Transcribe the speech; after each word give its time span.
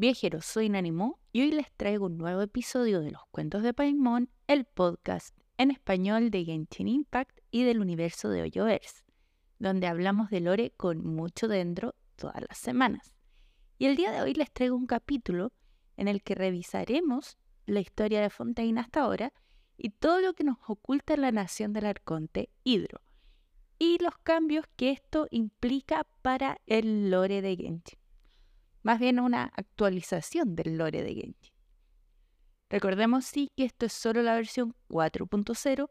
Viajeros, 0.00 0.44
soy 0.44 0.68
Nanimo 0.68 1.18
y 1.32 1.42
hoy 1.42 1.50
les 1.50 1.72
traigo 1.72 2.06
un 2.06 2.18
nuevo 2.18 2.40
episodio 2.40 3.00
de 3.00 3.10
los 3.10 3.22
cuentos 3.32 3.64
de 3.64 3.74
Paimon, 3.74 4.30
el 4.46 4.64
podcast 4.64 5.36
en 5.56 5.72
español 5.72 6.30
de 6.30 6.44
Genshin 6.44 6.86
Impact 6.86 7.40
y 7.50 7.64
del 7.64 7.80
universo 7.80 8.28
de 8.28 8.42
Hoyoverse, 8.42 9.02
donde 9.58 9.88
hablamos 9.88 10.30
de 10.30 10.38
lore 10.38 10.70
con 10.76 11.04
mucho 11.04 11.48
dentro 11.48 11.96
todas 12.14 12.40
las 12.48 12.58
semanas. 12.58 13.12
Y 13.76 13.86
el 13.86 13.96
día 13.96 14.12
de 14.12 14.22
hoy 14.22 14.34
les 14.34 14.52
traigo 14.52 14.76
un 14.76 14.86
capítulo 14.86 15.52
en 15.96 16.06
el 16.06 16.22
que 16.22 16.36
revisaremos 16.36 17.36
la 17.66 17.80
historia 17.80 18.20
de 18.20 18.30
Fontaine 18.30 18.78
hasta 18.78 19.00
ahora 19.00 19.32
y 19.76 19.90
todo 19.90 20.20
lo 20.20 20.32
que 20.34 20.44
nos 20.44 20.58
oculta 20.68 21.16
la 21.16 21.32
nación 21.32 21.72
del 21.72 21.86
Arconte 21.86 22.50
Hidro 22.62 23.00
y 23.80 23.98
los 24.00 24.16
cambios 24.18 24.64
que 24.76 24.92
esto 24.92 25.26
implica 25.32 26.06
para 26.22 26.60
el 26.66 27.10
lore 27.10 27.42
de 27.42 27.56
Genshin 27.56 27.98
más 28.88 29.00
bien 29.00 29.20
una 29.20 29.52
actualización 29.54 30.56
del 30.56 30.78
lore 30.78 31.02
de 31.02 31.14
Genji. 31.14 31.52
Recordemos 32.70 33.26
sí 33.26 33.52
que 33.54 33.64
esto 33.66 33.84
es 33.84 33.92
solo 33.92 34.22
la 34.22 34.34
versión 34.34 34.74
4.0, 34.88 35.90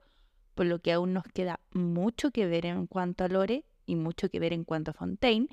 por 0.55 0.65
lo 0.65 0.79
que 0.79 0.93
aún 0.93 1.13
nos 1.13 1.25
queda 1.25 1.59
mucho 1.73 2.31
que 2.31 2.47
ver 2.47 2.65
en 2.65 2.87
cuanto 2.87 3.23
a 3.23 3.27
lore 3.27 3.65
y 3.85 3.97
mucho 3.97 4.29
que 4.29 4.39
ver 4.39 4.51
en 4.51 4.63
cuanto 4.63 4.89
a 4.89 4.93
Fontaine, 4.95 5.47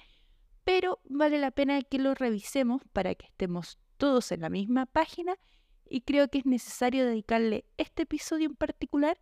pero 0.64 1.02
vale 1.04 1.38
la 1.38 1.50
pena 1.50 1.82
que 1.82 1.98
lo 1.98 2.14
revisemos 2.14 2.80
para 2.94 3.14
que 3.14 3.26
estemos 3.26 3.78
todos 3.98 4.32
en 4.32 4.40
la 4.40 4.48
misma 4.48 4.86
página 4.86 5.36
y 5.84 6.00
creo 6.00 6.28
que 6.28 6.38
es 6.38 6.46
necesario 6.46 7.04
dedicarle 7.04 7.66
este 7.76 8.04
episodio 8.04 8.46
en 8.46 8.56
particular 8.56 9.20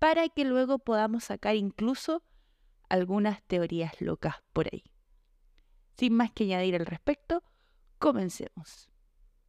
para 0.00 0.28
que 0.28 0.44
luego 0.44 0.80
podamos 0.80 1.22
sacar 1.22 1.54
incluso 1.54 2.24
algunas 2.88 3.40
teorías 3.44 4.00
locas 4.00 4.34
por 4.52 4.66
ahí. 4.66 4.82
Sin 5.96 6.14
más 6.14 6.32
que 6.32 6.42
añadir 6.42 6.74
al 6.74 6.86
respecto, 6.86 7.44
Comencemos. 8.02 8.90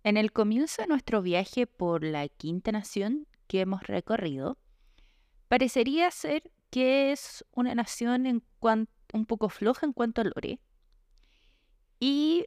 En 0.03 0.15
el 0.15 0.31
comienzo 0.31 0.83
de 0.83 0.87
nuestro 0.87 1.23
viaje 1.23 1.65
por 1.65 2.03
la 2.03 2.27
quinta 2.27 2.71
nación 2.71 3.25
que 3.47 3.61
hemos 3.61 3.81
recorrido, 3.81 4.59
parecería 5.47 6.11
ser 6.11 6.51
que 6.69 7.11
es 7.11 7.43
una 7.55 7.73
nación 7.73 8.27
en 8.27 8.43
un 9.11 9.25
poco 9.25 9.49
floja 9.49 9.87
en 9.87 9.93
cuanto 9.93 10.21
a 10.21 10.25
lore. 10.25 10.59
Y 11.99 12.45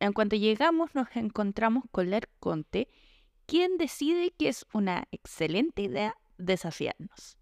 en 0.00 0.12
cuanto 0.14 0.34
llegamos 0.34 0.96
nos 0.96 1.14
encontramos 1.14 1.84
con 1.92 2.10
Lerconte, 2.10 2.88
quien 3.46 3.78
decide 3.78 4.32
que 4.32 4.48
es 4.48 4.66
una 4.72 5.06
excelente 5.12 5.82
idea 5.82 6.16
desafiarnos. 6.38 7.38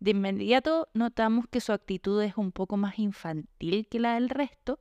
De 0.00 0.10
inmediato 0.10 0.88
notamos 0.92 1.46
que 1.48 1.60
su 1.60 1.70
actitud 1.70 2.20
es 2.20 2.36
un 2.36 2.50
poco 2.50 2.76
más 2.76 2.98
infantil 2.98 3.86
que 3.88 4.00
la 4.00 4.14
del 4.14 4.28
resto 4.28 4.80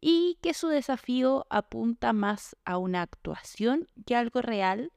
y 0.00 0.38
que 0.40 0.54
su 0.54 0.68
desafío 0.68 1.46
apunta 1.50 2.12
más 2.12 2.56
a 2.64 2.78
una 2.78 3.02
actuación 3.02 3.88
que 4.06 4.16
algo 4.16 4.40
real, 4.40 4.92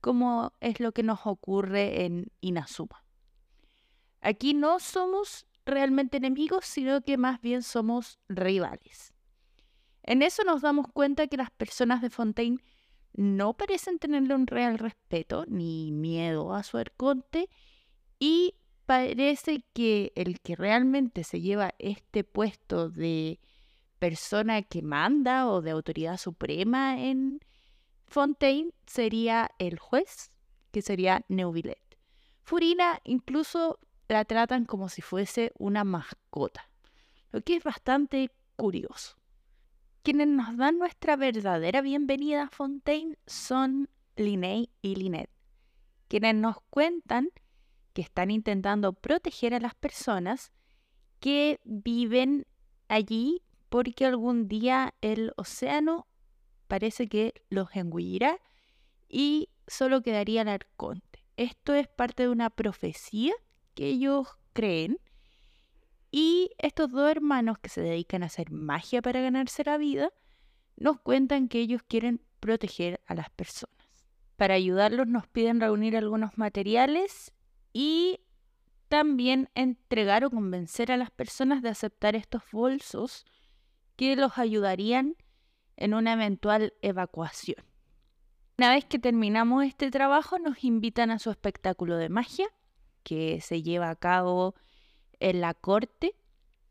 como 0.00 0.52
es 0.60 0.80
lo 0.80 0.92
que 0.92 1.02
nos 1.02 1.26
ocurre 1.26 2.04
en 2.04 2.32
Inazuma. 2.40 3.04
Aquí 4.20 4.54
no 4.54 4.80
somos 4.80 5.46
realmente 5.66 6.16
enemigos, 6.16 6.64
sino 6.64 7.02
que 7.02 7.18
más 7.18 7.40
bien 7.40 7.62
somos 7.62 8.18
rivales. 8.28 9.12
En 10.02 10.22
eso 10.22 10.44
nos 10.44 10.62
damos 10.62 10.86
cuenta 10.92 11.26
que 11.26 11.36
las 11.36 11.50
personas 11.50 12.00
de 12.00 12.10
Fontaine 12.10 12.58
no 13.12 13.54
parecen 13.54 13.98
tenerle 13.98 14.34
un 14.34 14.46
real 14.46 14.78
respeto 14.78 15.44
ni 15.48 15.90
miedo 15.90 16.54
a 16.54 16.62
su 16.62 16.78
arconte 16.78 17.48
y 18.18 18.54
parece 18.86 19.64
que 19.72 20.12
el 20.14 20.40
que 20.40 20.54
realmente 20.54 21.24
se 21.24 21.40
lleva 21.40 21.74
este 21.78 22.24
puesto 22.24 22.88
de 22.88 23.40
persona 23.98 24.62
que 24.62 24.82
manda 24.82 25.48
o 25.48 25.62
de 25.62 25.70
autoridad 25.70 26.18
suprema 26.18 27.00
en 27.00 27.40
Fontaine 28.06 28.72
sería 28.86 29.50
el 29.58 29.78
juez, 29.78 30.30
que 30.70 30.82
sería 30.82 31.24
Neuvillet. 31.28 31.82
Furina 32.42 33.00
incluso 33.04 33.78
la 34.08 34.24
tratan 34.24 34.64
como 34.64 34.88
si 34.88 35.02
fuese 35.02 35.52
una 35.58 35.84
mascota, 35.84 36.70
lo 37.32 37.40
que 37.40 37.56
es 37.56 37.64
bastante 37.64 38.30
curioso. 38.54 39.16
Quienes 40.02 40.28
nos 40.28 40.56
dan 40.56 40.78
nuestra 40.78 41.16
verdadera 41.16 41.80
bienvenida 41.80 42.44
a 42.44 42.50
Fontaine 42.50 43.18
son 43.26 43.88
Linnea 44.14 44.66
y 44.80 44.94
Lynette, 44.94 45.32
quienes 46.08 46.36
nos 46.36 46.58
cuentan 46.70 47.30
que 47.92 48.02
están 48.02 48.30
intentando 48.30 48.92
proteger 48.92 49.54
a 49.54 49.60
las 49.60 49.74
personas 49.74 50.52
que 51.18 51.58
viven 51.64 52.46
allí 52.88 53.42
porque 53.68 54.06
algún 54.06 54.48
día 54.48 54.94
el 55.00 55.32
océano 55.36 56.06
parece 56.68 57.08
que 57.08 57.34
los 57.48 57.74
engullirá 57.74 58.38
y 59.08 59.50
solo 59.66 60.02
quedaría 60.02 60.42
el 60.42 60.48
arconte. 60.48 61.24
Esto 61.36 61.74
es 61.74 61.88
parte 61.88 62.24
de 62.24 62.28
una 62.30 62.50
profecía 62.50 63.34
que 63.74 63.86
ellos 63.86 64.28
creen 64.52 64.98
y 66.10 66.50
estos 66.58 66.90
dos 66.90 67.10
hermanos 67.10 67.58
que 67.58 67.68
se 67.68 67.82
dedican 67.82 68.22
a 68.22 68.26
hacer 68.26 68.50
magia 68.50 69.02
para 69.02 69.20
ganarse 69.20 69.64
la 69.64 69.76
vida 69.76 70.10
nos 70.76 71.00
cuentan 71.00 71.48
que 71.48 71.58
ellos 71.58 71.82
quieren 71.82 72.22
proteger 72.40 73.00
a 73.06 73.14
las 73.14 73.30
personas. 73.30 73.74
Para 74.36 74.54
ayudarlos 74.54 75.06
nos 75.06 75.26
piden 75.26 75.60
reunir 75.60 75.96
algunos 75.96 76.36
materiales 76.38 77.32
y 77.72 78.20
también 78.88 79.50
entregar 79.54 80.24
o 80.24 80.30
convencer 80.30 80.92
a 80.92 80.96
las 80.96 81.10
personas 81.10 81.62
de 81.62 81.70
aceptar 81.70 82.14
estos 82.14 82.42
bolsos 82.52 83.24
que 83.96 84.16
los 84.16 84.38
ayudarían 84.38 85.16
en 85.76 85.94
una 85.94 86.12
eventual 86.12 86.74
evacuación. 86.82 87.64
Una 88.58 88.70
vez 88.70 88.86
que 88.86 88.98
terminamos 88.98 89.64
este 89.64 89.90
trabajo, 89.90 90.38
nos 90.38 90.64
invitan 90.64 91.10
a 91.10 91.18
su 91.18 91.30
espectáculo 91.30 91.96
de 91.96 92.08
magia, 92.08 92.48
que 93.02 93.40
se 93.40 93.62
lleva 93.62 93.90
a 93.90 93.96
cabo 93.96 94.54
en 95.20 95.40
la 95.40 95.52
corte, 95.54 96.14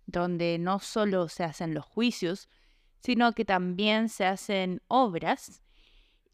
donde 0.07 0.57
no 0.59 0.79
solo 0.79 1.27
se 1.29 1.43
hacen 1.43 1.73
los 1.73 1.85
juicios, 1.85 2.49
sino 2.99 3.33
que 3.33 3.45
también 3.45 4.09
se 4.09 4.25
hacen 4.25 4.81
obras, 4.87 5.61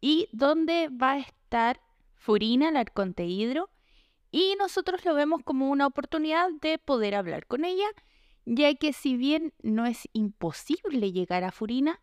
y 0.00 0.28
donde 0.32 0.88
va 0.88 1.12
a 1.12 1.18
estar 1.18 1.80
Furina, 2.14 2.70
el 2.70 2.76
arconte 2.76 3.26
Hidro, 3.26 3.68
y 4.30 4.56
nosotros 4.58 5.04
lo 5.04 5.14
vemos 5.14 5.42
como 5.44 5.68
una 5.68 5.86
oportunidad 5.86 6.48
de 6.62 6.78
poder 6.78 7.14
hablar 7.14 7.46
con 7.46 7.66
ella 7.66 7.86
ya 8.44 8.74
que 8.74 8.92
si 8.92 9.16
bien 9.16 9.52
no 9.62 9.86
es 9.86 10.08
imposible 10.12 11.12
llegar 11.12 11.44
a 11.44 11.52
Furina, 11.52 12.00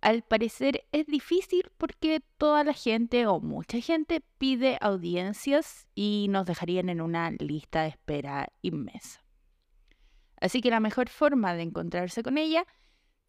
al 0.00 0.22
parecer 0.22 0.84
es 0.90 1.06
difícil 1.06 1.70
porque 1.78 2.20
toda 2.36 2.64
la 2.64 2.72
gente 2.72 3.26
o 3.26 3.40
mucha 3.40 3.80
gente 3.80 4.20
pide 4.38 4.76
audiencias 4.80 5.86
y 5.94 6.26
nos 6.28 6.44
dejarían 6.44 6.88
en 6.88 7.00
una 7.00 7.30
lista 7.30 7.82
de 7.82 7.90
espera 7.90 8.48
inmensa. 8.62 9.24
Así 10.40 10.60
que 10.60 10.70
la 10.70 10.80
mejor 10.80 11.08
forma 11.08 11.54
de 11.54 11.62
encontrarse 11.62 12.24
con 12.24 12.36
ella 12.36 12.66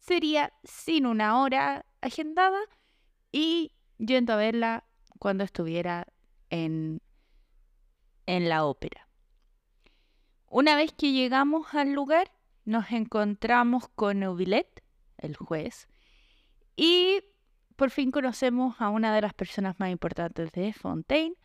sería 0.00 0.52
sin 0.64 1.06
una 1.06 1.40
hora 1.40 1.86
agendada 2.00 2.58
y 3.30 3.70
yendo 3.98 4.32
a 4.32 4.36
verla 4.36 4.84
cuando 5.20 5.44
estuviera 5.44 6.08
en, 6.50 7.00
en 8.26 8.48
la 8.48 8.64
ópera. 8.64 9.08
Una 10.48 10.74
vez 10.74 10.92
que 10.92 11.12
llegamos 11.12 11.72
al 11.72 11.92
lugar, 11.92 12.32
nos 12.64 12.90
encontramos 12.90 13.88
con 13.88 14.20
Neuvillet, 14.20 14.82
el 15.18 15.36
juez, 15.36 15.88
y 16.76 17.20
por 17.76 17.90
fin 17.90 18.10
conocemos 18.10 18.80
a 18.80 18.88
una 18.88 19.14
de 19.14 19.22
las 19.22 19.34
personas 19.34 19.78
más 19.78 19.90
importantes 19.90 20.52
de 20.52 20.72
Fontaine, 20.72 21.36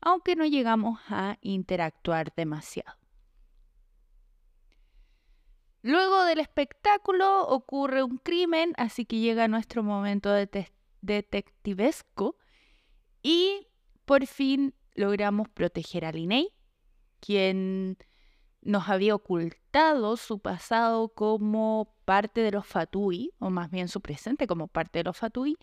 aunque 0.00 0.36
no 0.36 0.44
llegamos 0.44 1.00
a 1.08 1.38
interactuar 1.40 2.32
demasiado. 2.34 2.98
Luego 5.82 6.24
del 6.24 6.40
espectáculo 6.40 7.46
ocurre 7.46 8.02
un 8.02 8.18
crimen, 8.18 8.72
así 8.76 9.04
que 9.04 9.20
llega 9.20 9.46
nuestro 9.46 9.84
momento 9.84 10.32
de 10.32 10.68
detectivesco 11.00 12.36
y 13.22 13.68
por 14.04 14.26
fin 14.26 14.74
logramos 14.94 15.48
proteger 15.48 16.04
a 16.04 16.12
Linnea, 16.12 16.46
quien 17.20 17.98
nos 18.66 18.88
había 18.88 19.14
ocultado 19.14 20.16
su 20.16 20.40
pasado 20.40 21.08
como 21.08 21.94
parte 22.04 22.40
de 22.40 22.50
los 22.50 22.66
Fatui, 22.66 23.32
o 23.38 23.48
más 23.48 23.70
bien 23.70 23.88
su 23.88 24.00
presente 24.00 24.46
como 24.46 24.66
parte 24.66 24.98
de 24.98 25.04
los 25.04 25.16
Fatui, 25.16 25.56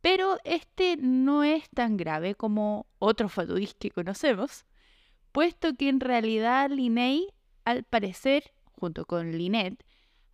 pero 0.00 0.38
este 0.44 0.96
no 0.96 1.42
es 1.42 1.68
tan 1.70 1.96
grave 1.96 2.36
como 2.36 2.86
otros 2.98 3.32
Fatuis 3.32 3.74
que 3.74 3.90
conocemos, 3.90 4.64
puesto 5.32 5.74
que 5.74 5.88
en 5.88 5.98
realidad 6.00 6.70
Linnea, 6.70 7.22
al 7.64 7.82
parecer, 7.82 8.52
junto 8.78 9.06
con 9.06 9.32
Lynette, 9.32 9.84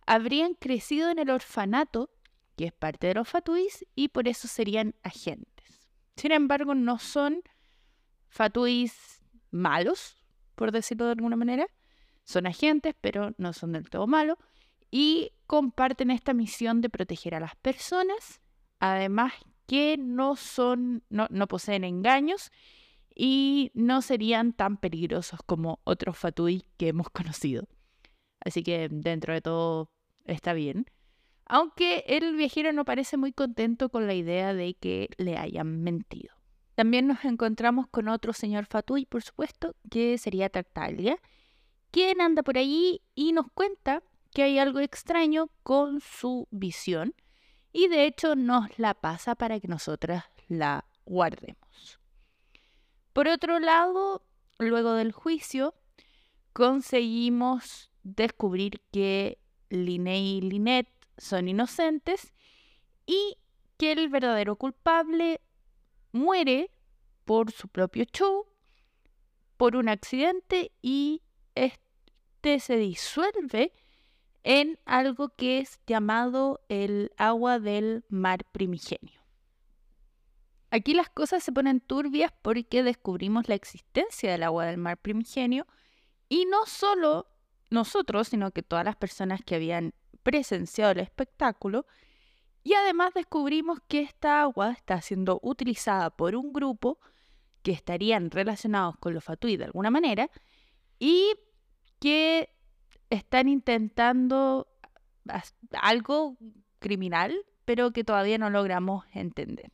habrían 0.05 0.53
crecido 0.53 1.09
en 1.09 1.17
el 1.17 1.31
orfanato, 1.31 2.11
que 2.55 2.65
es 2.65 2.73
parte 2.73 3.07
de 3.07 3.15
los 3.15 3.27
Fatuis, 3.27 3.85
y 3.95 4.09
por 4.09 4.27
eso 4.27 4.47
serían 4.47 4.93
agentes. 5.01 5.89
Sin 6.15 6.31
embargo, 6.31 6.75
no 6.75 6.99
son 6.99 7.41
Fatuis 8.29 9.23
malos, 9.49 10.23
por 10.53 10.71
decirlo 10.71 11.05
de 11.05 11.13
alguna 11.13 11.35
manera, 11.35 11.65
son 12.23 12.47
agentes, 12.47 12.95
pero 13.01 13.33
no 13.37 13.53
son 13.53 13.73
del 13.73 13.89
todo 13.89 14.07
malos 14.07 14.37
y 14.91 15.31
comparten 15.47 16.11
esta 16.11 16.33
misión 16.33 16.81
de 16.81 16.89
proteger 16.89 17.35
a 17.35 17.39
las 17.39 17.55
personas, 17.55 18.41
además 18.79 19.33
que 19.65 19.97
no 19.97 20.35
son, 20.35 21.03
no, 21.09 21.27
no 21.31 21.47
poseen 21.47 21.83
engaños 21.83 22.51
y 23.15 23.71
no 23.73 24.01
serían 24.01 24.53
tan 24.53 24.77
peligrosos 24.77 25.39
como 25.45 25.79
otros 25.83 26.17
fatui 26.17 26.63
que 26.77 26.89
hemos 26.89 27.09
conocido. 27.11 27.67
Así 28.39 28.61
que 28.63 28.87
dentro 28.89 29.33
de 29.33 29.41
todo 29.41 29.89
está 30.25 30.53
bien. 30.53 30.85
Aunque 31.45 32.03
el 32.07 32.35
viajero 32.35 32.71
no 32.71 32.85
parece 32.85 33.17
muy 33.17 33.33
contento 33.33 33.89
con 33.89 34.07
la 34.07 34.13
idea 34.13 34.53
de 34.53 34.75
que 34.75 35.09
le 35.17 35.37
hayan 35.37 35.81
mentido. 35.81 36.35
También 36.75 37.07
nos 37.07 37.23
encontramos 37.25 37.87
con 37.87 38.07
otro 38.07 38.33
señor 38.33 38.65
Fatui, 38.65 39.05
por 39.05 39.21
supuesto, 39.21 39.75
que 39.91 40.17
sería 40.17 40.49
Tartaglia, 40.49 41.17
quien 41.93 42.21
anda 42.21 42.41
por 42.41 42.57
allí 42.57 43.03
y 43.13 43.33
nos 43.33 43.45
cuenta 43.53 44.01
que 44.33 44.41
hay 44.41 44.57
algo 44.57 44.79
extraño 44.79 45.51
con 45.61 46.01
su 46.01 46.47
visión 46.49 47.13
y 47.71 47.87
de 47.87 48.07
hecho 48.07 48.35
nos 48.35 48.79
la 48.79 48.95
pasa 48.95 49.35
para 49.35 49.59
que 49.59 49.67
nosotras 49.67 50.25
la 50.47 50.85
guardemos. 51.05 51.99
Por 53.13 53.27
otro 53.27 53.59
lado, 53.59 54.25
luego 54.57 54.93
del 54.93 55.11
juicio, 55.11 55.75
conseguimos 56.51 57.91
descubrir 58.01 58.81
que 58.91 59.37
Liné 59.69 60.19
y 60.19 60.41
Linet 60.41 60.89
son 61.19 61.47
inocentes 61.47 62.33
y 63.05 63.37
que 63.77 63.91
el 63.91 64.09
verdadero 64.09 64.55
culpable 64.55 65.41
muere 66.11 66.71
por 67.23 67.51
su 67.51 67.67
propio 67.67 68.05
show, 68.05 68.47
por 69.57 69.75
un 69.75 69.89
accidente 69.89 70.71
y 70.81 71.21
se 72.59 72.77
disuelve 72.77 73.73
en 74.43 74.79
algo 74.85 75.29
que 75.29 75.59
es 75.59 75.79
llamado 75.87 76.61
el 76.69 77.11
agua 77.17 77.59
del 77.59 78.03
mar 78.09 78.45
primigenio. 78.51 79.21
Aquí 80.69 80.93
las 80.93 81.09
cosas 81.09 81.43
se 81.43 81.51
ponen 81.51 81.79
turbias 81.79 82.33
porque 82.41 82.83
descubrimos 82.83 83.47
la 83.47 83.55
existencia 83.55 84.31
del 84.31 84.43
agua 84.43 84.65
del 84.65 84.77
mar 84.77 84.97
primigenio 84.97 85.67
y 86.29 86.45
no 86.45 86.65
solo 86.65 87.27
nosotros, 87.69 88.27
sino 88.27 88.51
que 88.51 88.63
todas 88.63 88.83
las 88.83 88.95
personas 88.95 89.41
que 89.45 89.55
habían 89.55 89.93
presenciado 90.23 90.91
el 90.91 90.99
espectáculo 90.99 91.85
y 92.63 92.73
además 92.73 93.13
descubrimos 93.13 93.79
que 93.87 94.01
esta 94.01 94.41
agua 94.41 94.71
está 94.71 95.01
siendo 95.01 95.39
utilizada 95.43 96.09
por 96.09 96.35
un 96.35 96.53
grupo 96.53 96.99
que 97.61 97.71
estarían 97.71 98.31
relacionados 98.31 98.97
con 98.97 99.13
los 99.13 99.23
Fatui 99.23 99.57
de 99.57 99.65
alguna 99.65 99.91
manera 99.91 100.29
y 100.97 101.33
que 102.03 102.49
están 103.09 103.47
intentando 103.47 104.67
algo 105.71 106.35
criminal, 106.79 107.33
pero 107.63 107.91
que 107.91 108.03
todavía 108.03 108.37
no 108.37 108.49
logramos 108.49 109.05
entender. 109.13 109.71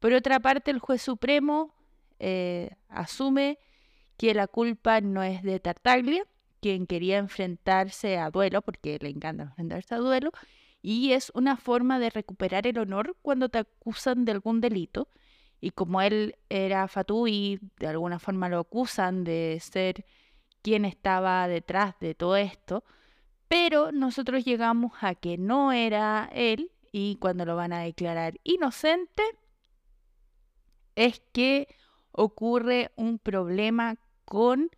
Por 0.00 0.12
otra 0.12 0.40
parte, 0.40 0.72
el 0.72 0.80
juez 0.80 1.02
supremo 1.02 1.72
eh, 2.18 2.70
asume 2.88 3.60
que 4.16 4.34
la 4.34 4.48
culpa 4.48 5.00
no 5.00 5.22
es 5.22 5.44
de 5.44 5.60
Tartaglia, 5.60 6.24
quien 6.58 6.88
quería 6.88 7.18
enfrentarse 7.18 8.18
a 8.18 8.30
duelo, 8.30 8.60
porque 8.62 8.98
le 9.00 9.10
encanta 9.10 9.44
enfrentarse 9.44 9.94
a 9.94 9.98
duelo, 9.98 10.32
y 10.82 11.12
es 11.12 11.30
una 11.32 11.56
forma 11.56 12.00
de 12.00 12.10
recuperar 12.10 12.66
el 12.66 12.76
honor 12.76 13.16
cuando 13.22 13.48
te 13.50 13.58
acusan 13.58 14.24
de 14.24 14.32
algún 14.32 14.60
delito. 14.60 15.08
Y 15.60 15.70
como 15.70 16.02
él 16.02 16.34
era 16.48 16.88
fatú 16.88 17.28
y 17.28 17.60
de 17.78 17.86
alguna 17.86 18.18
forma 18.18 18.48
lo 18.48 18.58
acusan 18.58 19.22
de 19.22 19.60
ser 19.60 20.04
quien 20.64 20.86
estaba 20.86 21.46
detrás 21.46 21.94
de 22.00 22.14
todo 22.14 22.36
esto, 22.36 22.84
pero 23.48 23.92
nosotros 23.92 24.46
llegamos 24.46 24.92
a 25.02 25.14
que 25.14 25.36
no 25.36 25.72
era 25.72 26.30
él 26.32 26.72
y 26.90 27.16
cuando 27.16 27.44
lo 27.44 27.54
van 27.54 27.74
a 27.74 27.80
declarar 27.80 28.40
inocente 28.44 29.22
es 30.96 31.20
que 31.34 31.68
ocurre 32.12 32.92
un 32.96 33.18
problema 33.18 33.98
con 34.24 34.70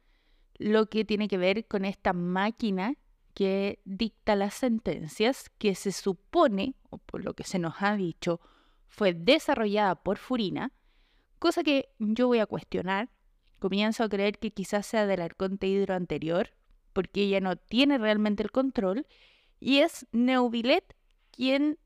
lo 0.59 0.87
que 0.87 1.05
tiene 1.05 1.29
que 1.29 1.39
ver 1.39 1.69
con 1.69 1.85
esta 1.85 2.13
máquina 2.13 2.95
que 3.33 3.79
dicta 3.85 4.35
las 4.35 4.55
sentencias, 4.55 5.51
que 5.57 5.77
se 5.77 5.93
supone, 5.93 6.75
o 6.91 6.99
por 6.99 7.25
lo 7.25 7.35
que 7.35 7.45
se 7.45 7.61
nos 7.61 7.75
ha 7.79 7.95
dicho, 7.95 8.41
fue 8.89 9.15
desarrollada 9.15 9.95
por 9.95 10.19
Furina, 10.19 10.73
cosa 11.39 11.63
que 11.63 11.91
yo 12.01 12.27
voy 12.27 12.41
a 12.41 12.47
cuestionar. 12.47 13.09
Comienzo 13.59 14.05
a 14.05 14.09
creer 14.09 14.39
que 14.39 14.51
quizás 14.51 14.87
sea 14.87 15.07
del 15.07 15.23
arconte 15.23 15.67
hidro 15.67 15.95
anterior, 15.95 16.51
porque 16.93 17.23
ella 17.23 17.41
no 17.41 17.57
tiene 17.57 17.99
realmente 17.99 18.43
el 18.43 18.51
control, 18.51 19.07
y 19.61 19.79
es 19.79 20.07
Neuvillet 20.13 20.95
quien 21.31 21.79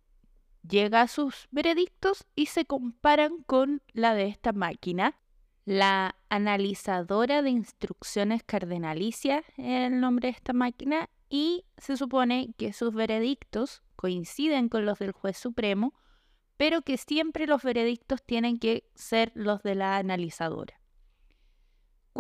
llega 0.68 1.02
a 1.02 1.08
sus 1.08 1.48
veredictos 1.50 2.26
y 2.34 2.46
se 2.46 2.64
comparan 2.64 3.42
con 3.44 3.82
la 3.92 4.14
de 4.14 4.26
esta 4.26 4.52
máquina. 4.52 5.16
La 5.64 6.16
analizadora 6.28 7.42
de 7.42 7.50
instrucciones 7.50 8.42
cardenalicias 8.42 9.44
el 9.56 10.00
nombre 10.00 10.28
de 10.28 10.36
esta 10.36 10.52
máquina 10.52 11.08
y 11.28 11.64
se 11.76 11.96
supone 11.96 12.54
que 12.56 12.72
sus 12.72 12.92
veredictos 12.92 13.82
coinciden 13.94 14.68
con 14.68 14.84
los 14.84 14.98
del 14.98 15.12
juez 15.12 15.36
supremo, 15.36 15.94
pero 16.56 16.82
que 16.82 16.96
siempre 16.96 17.46
los 17.46 17.62
veredictos 17.62 18.22
tienen 18.24 18.58
que 18.58 18.90
ser 18.94 19.32
los 19.34 19.62
de 19.62 19.74
la 19.76 19.96
analizadora. 19.96 20.79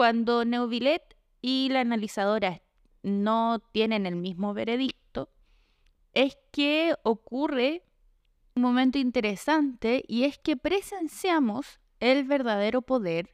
Cuando 0.00 0.46
Neuvillet 0.46 1.02
y 1.42 1.68
la 1.68 1.80
analizadora 1.80 2.62
no 3.02 3.58
tienen 3.70 4.06
el 4.06 4.16
mismo 4.16 4.54
veredicto, 4.54 5.28
es 6.14 6.38
que 6.52 6.94
ocurre 7.02 7.84
un 8.56 8.62
momento 8.62 8.96
interesante 8.96 10.02
y 10.08 10.24
es 10.24 10.38
que 10.38 10.56
presenciamos 10.56 11.80
el 11.98 12.24
verdadero 12.24 12.80
poder 12.80 13.28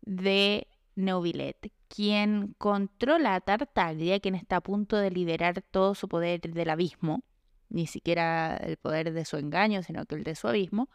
de 0.00 0.68
Neuvillet, 0.94 1.70
quien 1.88 2.54
controla 2.56 3.34
a 3.34 3.42
Tartaglia, 3.42 4.20
quien 4.20 4.36
está 4.36 4.56
a 4.56 4.62
punto 4.62 4.96
de 4.96 5.10
liderar 5.10 5.60
todo 5.60 5.94
su 5.94 6.08
poder 6.08 6.40
del 6.40 6.70
abismo, 6.70 7.24
ni 7.68 7.86
siquiera 7.86 8.56
el 8.56 8.78
poder 8.78 9.12
de 9.12 9.26
su 9.26 9.36
engaño, 9.36 9.82
sino 9.82 10.06
que 10.06 10.14
el 10.14 10.24
de 10.24 10.34
su 10.34 10.48
abismo, 10.48 10.88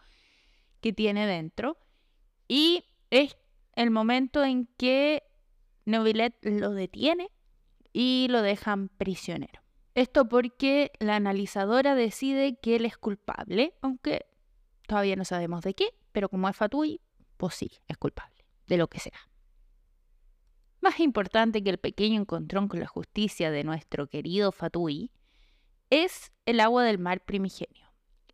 que 0.81 0.93
tiene 0.93 1.27
dentro. 1.27 1.77
Y 2.47 2.85
es 3.11 3.37
el 3.75 3.91
momento 3.91 4.43
en 4.43 4.67
que 4.77 5.23
Neuvillet 5.85 6.33
lo 6.41 6.71
detiene 6.71 7.29
y 7.93 8.27
lo 8.29 8.41
dejan 8.41 8.89
prisionero. 8.89 9.61
Esto 9.93 10.27
porque 10.27 10.91
la 10.99 11.15
analizadora 11.15 11.95
decide 11.95 12.57
que 12.59 12.75
él 12.75 12.85
es 12.85 12.97
culpable, 12.97 13.73
aunque 13.81 14.25
todavía 14.87 15.15
no 15.15 15.23
sabemos 15.23 15.61
de 15.61 15.73
qué, 15.73 15.89
pero 16.11 16.27
como 16.27 16.49
es 16.49 16.55
Fatui, 16.55 16.99
pues 17.37 17.55
sí, 17.55 17.71
es 17.87 17.97
culpable, 17.97 18.45
de 18.67 18.77
lo 18.77 18.87
que 18.87 18.99
sea. 18.99 19.29
Más 20.81 20.99
importante 20.99 21.63
que 21.63 21.69
el 21.69 21.77
pequeño 21.77 22.19
encontrón 22.19 22.67
con 22.67 22.79
la 22.79 22.87
justicia 22.87 23.51
de 23.51 23.63
nuestro 23.63 24.07
querido 24.07 24.51
Fatui 24.51 25.11
es 25.89 26.31
el 26.45 26.59
agua 26.59 26.83
del 26.83 26.99
mar 26.99 27.23
primigenio. 27.23 27.87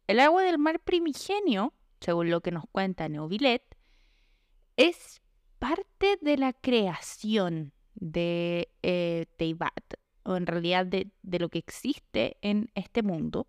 El 0.08 0.20
agua 0.20 0.44
del 0.44 0.58
mar 0.58 0.80
primigenio, 0.80 1.74
según 2.00 2.30
lo 2.30 2.42
que 2.42 2.52
nos 2.52 2.66
cuenta 2.72 3.08
Neuvillet, 3.08 3.64
es 4.76 5.22
parte 5.62 6.18
de 6.22 6.38
la 6.38 6.54
creación 6.54 7.72
de 7.94 8.74
eh, 8.82 9.28
Teibat, 9.38 9.94
o 10.24 10.36
en 10.36 10.48
realidad 10.48 10.88
de, 10.88 11.12
de 11.22 11.38
lo 11.38 11.50
que 11.50 11.60
existe 11.60 12.38
en 12.42 12.72
este 12.74 13.04
mundo. 13.04 13.48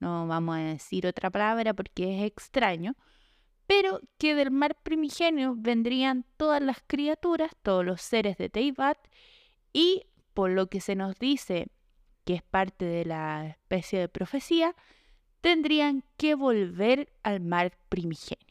No 0.00 0.26
vamos 0.26 0.56
a 0.56 0.60
decir 0.60 1.06
otra 1.06 1.30
palabra 1.30 1.74
porque 1.74 2.16
es 2.16 2.24
extraño, 2.24 2.96
pero 3.68 4.00
que 4.18 4.34
del 4.34 4.50
mar 4.50 4.76
primigenio 4.82 5.54
vendrían 5.56 6.26
todas 6.36 6.60
las 6.60 6.78
criaturas, 6.84 7.52
todos 7.62 7.84
los 7.84 8.02
seres 8.02 8.36
de 8.36 8.48
Teibat, 8.48 8.98
y 9.72 10.06
por 10.34 10.50
lo 10.50 10.68
que 10.68 10.80
se 10.80 10.96
nos 10.96 11.20
dice 11.20 11.68
que 12.24 12.34
es 12.34 12.42
parte 12.42 12.84
de 12.84 13.04
la 13.04 13.46
especie 13.46 14.00
de 14.00 14.08
profecía, 14.08 14.74
tendrían 15.40 16.02
que 16.16 16.34
volver 16.34 17.12
al 17.22 17.38
mar 17.38 17.78
primigenio. 17.88 18.47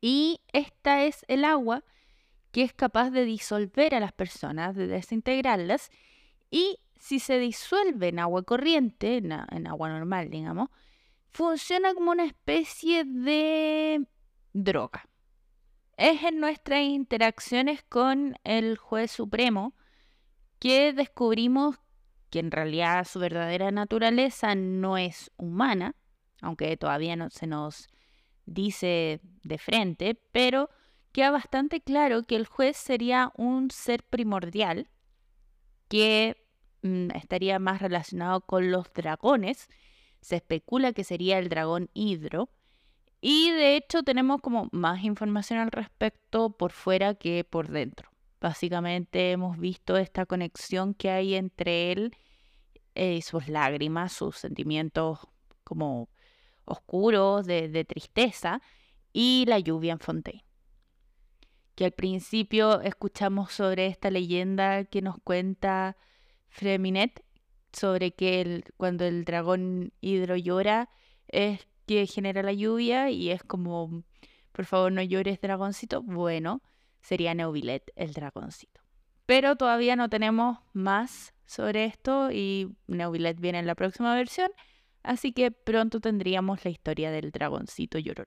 Y 0.00 0.40
esta 0.52 1.04
es 1.04 1.24
el 1.28 1.44
agua 1.44 1.84
que 2.52 2.62
es 2.62 2.72
capaz 2.72 3.10
de 3.10 3.24
disolver 3.24 3.94
a 3.94 4.00
las 4.00 4.12
personas, 4.12 4.74
de 4.74 4.86
desintegrarlas, 4.86 5.90
y 6.50 6.78
si 6.98 7.20
se 7.20 7.38
disuelve 7.38 8.08
en 8.08 8.18
agua 8.18 8.42
corriente, 8.42 9.18
en 9.18 9.66
agua 9.66 9.88
normal, 9.90 10.30
digamos, 10.30 10.70
funciona 11.28 11.94
como 11.94 12.10
una 12.10 12.24
especie 12.24 13.04
de 13.04 14.06
droga. 14.52 15.08
Es 15.96 16.22
en 16.22 16.40
nuestras 16.40 16.80
interacciones 16.80 17.82
con 17.82 18.36
el 18.44 18.76
juez 18.76 19.10
supremo 19.10 19.74
que 20.58 20.92
descubrimos 20.92 21.76
que 22.30 22.40
en 22.40 22.50
realidad 22.50 23.04
su 23.04 23.18
verdadera 23.18 23.70
naturaleza 23.70 24.54
no 24.54 24.96
es 24.96 25.30
humana, 25.36 25.94
aunque 26.40 26.76
todavía 26.76 27.16
no 27.16 27.30
se 27.30 27.46
nos 27.46 27.88
dice 28.52 29.20
de 29.42 29.58
frente, 29.58 30.14
pero 30.32 30.70
queda 31.12 31.30
bastante 31.30 31.80
claro 31.80 32.22
que 32.24 32.36
el 32.36 32.46
juez 32.46 32.76
sería 32.76 33.32
un 33.36 33.70
ser 33.70 34.02
primordial 34.04 34.88
que 35.88 36.36
mm, 36.82 37.10
estaría 37.14 37.58
más 37.58 37.80
relacionado 37.80 38.40
con 38.42 38.70
los 38.70 38.92
dragones 38.92 39.68
se 40.20 40.36
especula 40.36 40.92
que 40.92 41.04
sería 41.04 41.38
el 41.38 41.48
dragón 41.48 41.90
Hidro. 41.94 42.48
Y 43.20 43.50
de 43.50 43.76
hecho 43.76 44.02
tenemos 44.02 44.40
como 44.40 44.68
más 44.72 45.02
información 45.02 45.58
al 45.58 45.70
respecto 45.72 46.50
por 46.50 46.72
fuera 46.72 47.14
que 47.14 47.44
por 47.44 47.68
dentro. 47.68 48.10
Básicamente 48.40 49.32
hemos 49.32 49.58
visto 49.58 49.96
esta 49.96 50.24
conexión 50.26 50.94
que 50.94 51.10
hay 51.10 51.34
entre 51.34 51.92
él 51.92 52.16
y 52.94 53.18
eh, 53.18 53.22
sus 53.22 53.48
lágrimas, 53.48 54.12
sus 54.12 54.36
sentimientos 54.36 55.20
como 55.64 56.08
oscuros 56.68 57.46
de, 57.46 57.84
tristeza 57.84 58.60
y 59.12 59.44
la 59.46 59.58
lluvia 59.58 59.92
en 59.92 60.00
Fontaine. 60.00 60.44
Que 61.74 61.86
al 61.86 61.92
principio 61.92 62.80
escuchamos 62.80 63.52
sobre 63.52 63.86
esta 63.86 64.10
leyenda 64.10 64.84
que 64.84 65.02
nos 65.02 65.16
cuenta 65.22 65.96
Freminet 66.48 67.24
sobre 67.72 68.12
que 68.12 68.64
cuando 68.76 69.04
el 69.04 69.24
dragón 69.24 69.92
hidro 70.00 70.36
llora 70.36 70.88
es 71.28 71.66
que 71.86 72.06
genera 72.06 72.42
la 72.42 72.52
lluvia 72.52 73.10
y 73.10 73.30
es 73.30 73.42
como, 73.42 74.04
por 74.52 74.64
favor 74.64 74.92
no 74.92 75.02
llores 75.02 75.40
dragoncito. 75.40 76.02
Bueno, 76.02 76.62
sería 77.00 77.34
Neuvillet 77.34 77.92
el 77.96 78.12
dragoncito. 78.12 78.80
Pero 79.26 79.56
todavía 79.56 79.96
no 79.96 80.08
tenemos 80.08 80.58
más 80.72 81.34
sobre 81.46 81.84
esto 81.84 82.30
y 82.30 82.74
Neuvillet 82.86 83.38
viene 83.40 83.58
en 83.58 83.66
la 83.66 83.74
próxima 83.74 84.14
versión, 84.14 84.50
así 85.08 85.32
que 85.32 85.50
pronto 85.50 86.00
tendríamos 86.00 86.66
la 86.66 86.70
historia 86.70 87.10
del 87.10 87.30
dragoncito 87.30 87.98
llorón. 87.98 88.26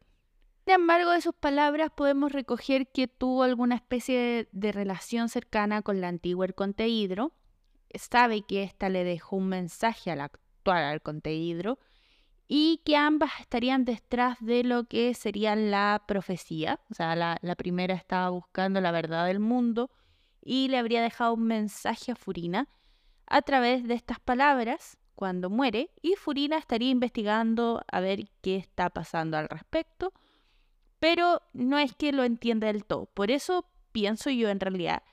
Sin 0.66 0.74
embargo, 0.74 1.12
de 1.12 1.22
sus 1.22 1.36
palabras 1.36 1.92
podemos 1.96 2.32
recoger 2.32 2.92
que 2.92 3.08
tuvo 3.08 3.44
alguna 3.44 3.76
especie 3.76 4.50
de 4.52 4.72
relación 4.72 5.30
cercana 5.30 5.84
con 5.84 6.02
la 6.02 6.08
antigua 6.08 6.48
Hidro, 6.80 7.34
sabe 7.94 8.42
que 8.42 8.64
ésta 8.64 8.90
le 8.90 9.04
dejó 9.04 9.36
un 9.36 9.50
mensaje 9.50 10.10
al 10.10 10.22
actual 10.22 10.84
Arconte 10.84 11.36
Hidro 11.36 11.78
y 12.48 12.82
que 12.84 12.98
ambas 12.98 13.32
estarían 13.40 13.86
detrás 13.86 14.38
de 14.40 14.64
lo 14.64 14.86
que 14.86 15.14
sería 15.14 15.56
la 15.56 16.04
profecía. 16.08 16.80
O 16.90 16.96
sea, 16.96 17.16
la 17.16 17.56
primera 17.56 17.94
estaba 17.94 18.30
buscando 18.30 18.82
la 18.82 18.92
verdad 18.92 19.28
del 19.28 19.40
mundo 19.40 19.92
y 20.42 20.68
le 20.70 20.80
habría 20.80 21.04
dejado 21.04 21.36
un 21.36 21.44
mensaje 21.44 22.12
a 22.12 22.16
Furina 22.16 22.68
a 23.28 23.44
través 23.44 23.88
de 23.88 23.94
estas 23.94 24.20
palabras 24.20 24.98
cuando 25.16 25.50
muere 25.50 25.92
y 26.02 26.16
Furina 26.16 26.58
estaría 26.58 26.90
investigando 26.90 27.84
a 27.92 28.00
ver 28.00 28.30
qué 28.42 28.56
está 28.56 28.90
pasando 28.90 29.38
al 29.38 29.50
respecto, 29.50 30.14
pero 31.00 31.42
no 31.54 31.78
es 31.78 31.94
que 31.96 32.12
lo 32.12 32.24
entienda 32.24 32.68
del 32.68 32.86
todo. 32.86 33.06
Por 33.08 33.32
eso 33.32 33.66
pienso 33.92 34.30
yo 34.30 34.50
en 34.50 34.60
realidad 34.60 35.04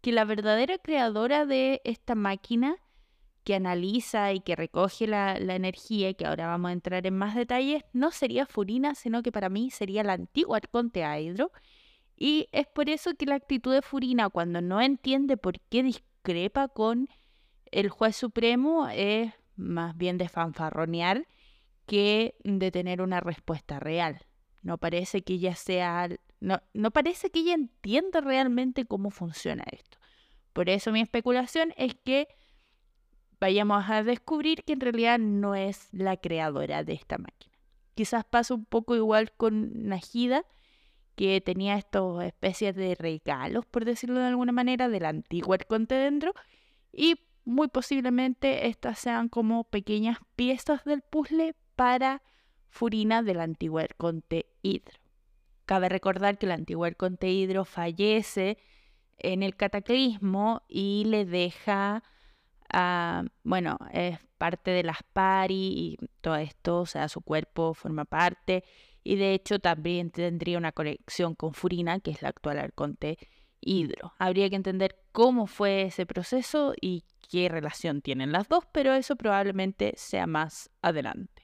que 0.00 0.12
la 0.12 0.24
verdadera 0.24 0.78
creadora 0.78 1.46
de 1.46 1.80
esta 1.84 2.14
máquina 2.14 2.76
que 3.44 3.54
analiza 3.54 4.32
y 4.32 4.40
que 4.40 4.56
recoge 4.56 5.06
la, 5.06 5.36
energía, 5.36 6.14
que 6.14 6.26
ahora 6.26 6.46
vamos 6.46 6.70
a 6.70 6.72
entrar 6.72 7.06
en 7.06 7.16
más 7.16 7.34
detalles, 7.34 7.84
no 7.92 8.10
sería 8.10 8.46
Furina, 8.46 8.94
sino 8.94 9.22
que 9.22 9.32
para 9.32 9.50
mí 9.50 9.70
sería 9.70 10.02
la 10.02 10.14
antigua 10.14 10.56
Arconte 10.56 11.00
Hydro. 11.00 11.52
Y 12.16 12.48
es 12.52 12.66
por 12.66 12.88
eso 12.88 13.14
que 13.14 13.26
la 13.26 13.34
actitud 13.34 13.72
de 13.72 13.82
Furina, 13.82 14.30
cuando 14.30 14.60
no 14.60 14.80
entiende 14.80 15.36
por 15.36 15.60
qué 15.60 15.82
discrepa 15.82 16.68
con 16.68 17.08
el 17.70 17.90
juez 17.90 18.16
supremo, 18.16 18.88
es 18.88 19.32
más 19.56 19.96
bien 19.96 20.18
de 20.18 20.28
fanfarronear 20.28 21.26
que 21.86 22.36
de 22.44 22.70
tener 22.70 23.02
una 23.02 23.20
respuesta 23.20 23.78
real. 23.78 24.26
No 24.62 24.78
parece 24.78 25.22
que 25.22 25.34
ella 25.34 25.54
sea 25.54 26.08
no, 26.40 26.60
no 26.74 26.90
parece 26.90 27.30
que 27.30 27.40
ella 27.40 27.54
entienda 27.54 28.20
realmente 28.20 28.84
cómo 28.84 29.10
funciona 29.10 29.64
esto. 29.72 29.98
Por 30.52 30.68
eso 30.68 30.92
mi 30.92 31.00
especulación 31.00 31.72
es 31.76 31.94
que 31.94 32.28
vayamos 33.40 33.88
a 33.88 34.02
descubrir 34.02 34.62
que 34.64 34.74
en 34.74 34.80
realidad 34.80 35.18
no 35.18 35.54
es 35.54 35.88
la 35.92 36.16
creadora 36.18 36.84
de 36.84 36.92
esta 36.92 37.18
máquina. 37.18 37.54
Quizás 37.94 38.24
pasa 38.24 38.54
un 38.54 38.64
poco 38.64 38.94
igual 38.94 39.32
con 39.32 39.86
Najida, 39.86 40.44
que 41.14 41.40
tenía 41.40 41.76
estas 41.76 42.24
especies 42.24 42.74
de 42.74 42.94
regalos, 42.94 43.64
por 43.66 43.84
decirlo 43.84 44.18
de 44.20 44.26
alguna 44.26 44.52
manera, 44.52 44.88
del 44.88 45.04
antiguo 45.04 45.54
Arconte 45.54 45.94
dentro, 45.94 46.34
y 46.92 47.20
muy 47.44 47.68
posiblemente 47.68 48.68
estas 48.68 48.98
sean 48.98 49.28
como 49.28 49.64
pequeñas 49.64 50.18
piezas 50.36 50.84
del 50.84 51.02
puzzle 51.02 51.54
para 51.76 52.22
Furina 52.68 53.22
del 53.22 53.40
antiguo 53.40 53.78
Arconte 53.78 54.46
Hidro. 54.62 54.98
Cabe 55.66 55.88
recordar 55.88 56.38
que 56.38 56.46
el 56.46 56.52
antiguo 56.52 56.84
Arconte 56.84 57.30
Hidro 57.30 57.64
fallece 57.64 58.58
en 59.18 59.42
el 59.42 59.56
cataclismo 59.56 60.62
y 60.68 61.04
le 61.06 61.24
deja, 61.24 62.02
a, 62.72 63.24
bueno, 63.44 63.78
es 63.92 64.18
parte 64.38 64.72
de 64.72 64.82
las 64.82 65.02
pari 65.12 65.54
y 65.54 65.98
todo 66.20 66.36
esto, 66.36 66.80
o 66.80 66.86
sea, 66.86 67.08
su 67.08 67.20
cuerpo 67.20 67.74
forma 67.74 68.04
parte 68.04 68.64
y 69.02 69.16
de 69.16 69.34
hecho 69.34 69.58
también 69.58 70.10
tendría 70.10 70.58
una 70.58 70.72
conexión 70.72 71.34
con 71.34 71.54
Furina, 71.54 72.00
que 72.00 72.10
es 72.10 72.22
la 72.22 72.30
actual 72.30 72.58
Arconte 72.58 73.18
Habría 74.18 74.50
que 74.50 74.56
entender 74.56 74.96
cómo 75.12 75.46
fue 75.46 75.82
ese 75.82 76.06
proceso 76.06 76.74
y 76.80 77.04
qué 77.30 77.48
relación 77.48 78.02
tienen 78.02 78.32
las 78.32 78.48
dos, 78.48 78.64
pero 78.72 78.92
eso 78.94 79.16
probablemente 79.16 79.94
sea 79.96 80.26
más 80.26 80.70
adelante. 80.82 81.42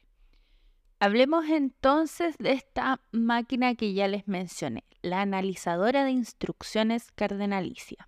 Hablemos 0.98 1.46
entonces 1.48 2.36
de 2.38 2.52
esta 2.52 3.00
máquina 3.10 3.74
que 3.74 3.94
ya 3.94 4.06
les 4.06 4.28
mencioné, 4.28 4.84
la 5.00 5.22
analizadora 5.22 6.04
de 6.04 6.10
instrucciones 6.10 7.10
cardenalicia. 7.12 8.06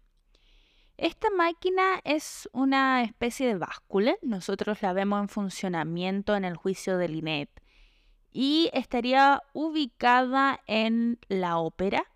Esta 0.98 1.30
máquina 1.30 2.00
es 2.04 2.48
una 2.52 3.02
especie 3.02 3.48
de 3.48 3.56
báscula, 3.56 4.14
nosotros 4.20 4.82
la 4.82 4.92
vemos 4.92 5.22
en 5.22 5.28
funcionamiento 5.28 6.36
en 6.36 6.44
el 6.44 6.56
juicio 6.56 6.98
de 6.98 7.08
Linet 7.08 7.50
y 8.30 8.70
estaría 8.72 9.42
ubicada 9.52 10.60
en 10.66 11.18
la 11.28 11.58
ópera 11.58 12.11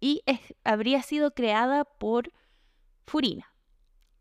y 0.00 0.22
habría 0.64 1.02
sido 1.02 1.34
creada 1.34 1.84
por 1.84 2.32
Furina. 3.06 3.52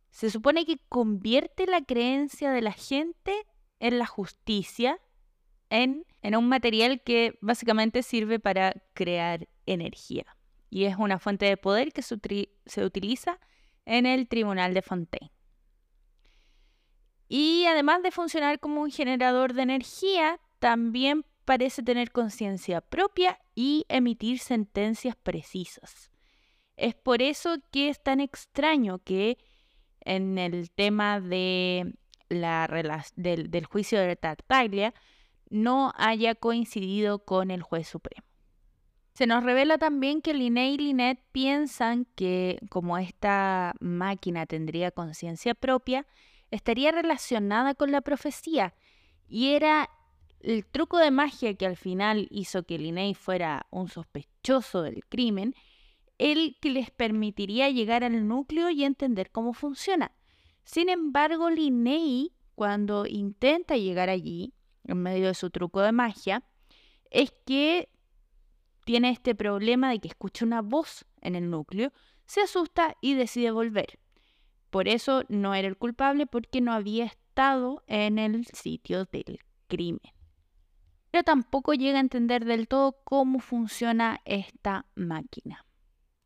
Se 0.10 0.30
supone 0.30 0.66
que 0.66 0.80
convierte 0.90 1.68
la 1.68 1.82
creencia 1.82 2.52
de 2.52 2.62
la 2.62 2.72
gente 2.72 3.36
en 3.80 4.00
la 4.00 4.08
justicia 4.08 5.00
en, 5.70 6.06
un 6.24 6.50
material 6.50 7.02
que 7.04 7.38
básicamente 7.42 8.04
sirve 8.04 8.40
para 8.40 8.74
crear 8.94 9.48
energía. 9.66 10.26
Y 10.70 10.86
es 10.86 10.98
una 10.98 11.20
fuente 11.20 11.46
de 11.46 11.58
poder 11.58 11.94
que 11.94 12.02
se, 12.02 12.16
utiliza 12.84 13.40
en 13.86 14.06
el 14.06 14.28
Tribunal 14.28 14.74
de 14.74 14.82
Fontaine. 14.82 15.32
Y 17.30 17.66
además 17.66 18.04
de 18.04 18.12
funcionar 18.12 18.60
como 18.60 18.82
un 18.82 18.92
generador 18.92 19.54
de 19.54 19.62
energía, 19.62 20.40
también 20.60 21.26
parece 21.46 21.84
tener 21.84 22.12
conciencia 22.12 22.82
propia 22.82 23.40
y 23.60 23.88
emitir 23.90 24.38
sentencias 24.38 25.16
precisas. 25.16 26.12
Es 26.76 26.94
por 26.94 27.24
eso 27.24 27.56
que 27.72 27.90
es 27.90 28.04
tan 28.04 28.20
extraño 28.20 29.00
que 29.00 29.40
en 30.02 30.38
el 30.38 30.70
tema 30.70 31.20
de 31.20 31.96
la, 32.30 33.04
del, 33.16 33.50
del 33.50 33.66
juicio 33.66 34.00
de 34.00 34.16
Tartaglia 34.16 34.94
no 35.50 35.92
haya 35.96 36.36
coincidido 36.36 37.26
con 37.26 37.50
el 37.50 37.64
juez 37.64 37.88
supremo. 37.88 38.28
Se 39.14 39.26
nos 39.26 39.44
revela 39.44 39.80
también 39.80 40.22
que 40.22 40.36
Linné 40.36 40.74
y 40.74 40.78
Linet 40.78 41.20
piensan 41.32 42.06
que 42.14 42.60
como 42.70 43.00
esta 43.00 43.74
máquina 43.80 44.46
tendría 44.46 44.92
conciencia 44.92 45.56
propia, 45.56 46.06
estaría 46.52 46.92
relacionada 46.92 47.74
con 47.74 47.92
la 47.92 48.02
profecía 48.02 48.76
y 49.28 49.54
era 49.54 49.90
el 50.40 50.66
truco 50.66 50.98
de 50.98 51.12
magia 51.12 51.56
que 51.56 51.66
al 51.66 51.78
final 51.78 52.28
hizo 52.30 52.64
que 52.64 52.78
Linney 52.78 53.14
fuera 53.14 53.66
un 53.70 53.88
sospechoso 53.88 54.82
del 54.82 55.06
crimen, 55.06 55.56
el 56.18 56.58
que 56.62 56.70
les 56.72 56.92
permitiría 56.92 57.70
llegar 57.70 58.04
al 58.04 58.28
núcleo 58.28 58.70
y 58.70 58.84
entender 58.84 59.32
cómo 59.32 59.54
funciona. 59.54 60.12
Sin 60.64 60.90
embargo, 60.90 61.50
Linney, 61.50 62.34
cuando 62.56 63.06
intenta 63.06 63.78
llegar 63.78 64.10
allí, 64.10 64.54
en 64.84 65.02
medio 65.02 65.28
de 65.28 65.34
su 65.34 65.50
truco 65.50 65.82
de 65.82 65.92
magia, 65.92 66.44
es 67.10 67.32
que 67.46 67.90
tiene 68.86 69.10
este 69.10 69.36
problema 69.36 69.92
de 69.92 70.00
que 70.00 70.08
escucha 70.08 70.46
una 70.46 70.62
voz 70.62 71.06
en 71.22 71.36
el 71.36 71.50
núcleo, 71.50 71.92
se 72.26 72.42
asusta 72.42 72.96
y 73.02 73.16
decide 73.16 73.52
volver. 73.52 74.00
Por 74.70 74.88
eso 74.88 75.24
no 75.30 75.54
era 75.56 75.68
el 75.68 75.78
culpable 75.78 76.26
porque 76.26 76.62
no 76.62 76.74
había 76.74 77.06
estado 77.06 77.84
en 77.88 78.20
el 78.20 78.46
sitio 78.48 79.06
del 79.06 79.40
crimen. 79.68 80.17
Pero 81.12 81.24
tampoco 81.24 81.74
llega 81.74 81.98
a 81.98 82.02
entender 82.02 82.46
del 82.46 82.68
todo 82.68 82.98
cómo 83.04 83.40
funciona 83.40 84.20
esta 84.26 84.86
máquina. 84.96 85.66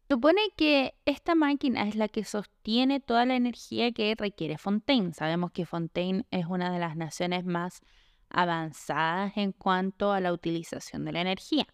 Supone 0.09 0.41
que 0.57 0.95
esta 1.05 1.35
máquina 1.35 1.87
es 1.87 1.95
la 1.95 2.09
que 2.09 2.25
sostiene 2.25 2.99
toda 2.99 3.25
la 3.25 3.35
energía 3.35 3.93
que 3.93 4.13
requiere 4.17 4.57
Fontaine. 4.57 5.13
Sabemos 5.13 5.51
que 5.51 5.65
Fontaine 5.65 6.25
es 6.31 6.45
una 6.47 6.71
de 6.71 6.79
las 6.79 6.97
naciones 6.97 7.45
más 7.45 7.81
avanzadas 8.27 9.37
en 9.37 9.53
cuanto 9.53 10.11
a 10.11 10.19
la 10.19 10.33
utilización 10.33 11.05
de 11.05 11.13
la 11.13 11.21
energía. 11.21 11.65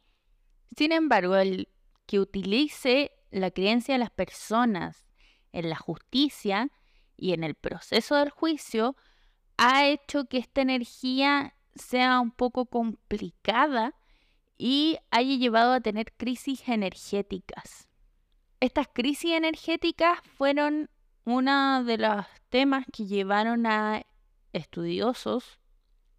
Sin 0.76 0.92
embargo, 0.92 1.36
el 1.36 1.70
que 2.06 2.20
utilice 2.20 3.12
la 3.32 3.52
creencia 3.52 3.96
de 3.96 4.00
las 4.00 4.12
personas 4.12 5.08
en 5.52 5.70
la 5.70 5.76
justicia 5.76 6.70
y 7.16 7.34
en 7.34 7.44
el 7.44 7.56
proceso 7.56 8.16
del 8.16 8.30
juicio 8.30 8.96
ha 9.58 9.88
hecho 9.88 10.26
que 10.26 10.38
esta 10.38 10.62
energía 10.62 11.56
sea 11.78 12.20
un 12.20 12.32
poco 12.32 12.66
complicada 12.66 13.94
y 14.58 14.98
haya 15.12 15.36
llevado 15.36 15.74
a 15.74 15.82
tener 15.82 16.14
crisis 16.14 16.68
energéticas. 16.68 17.88
Estas 18.60 18.88
crisis 18.92 19.32
energéticas 19.32 20.20
fueron 20.36 20.90
uno 21.26 21.84
de 21.84 21.98
los 21.98 22.26
temas 22.50 22.86
que 22.92 23.06
llevaron 23.06 23.66
a 23.66 24.04
estudiosos 24.54 25.60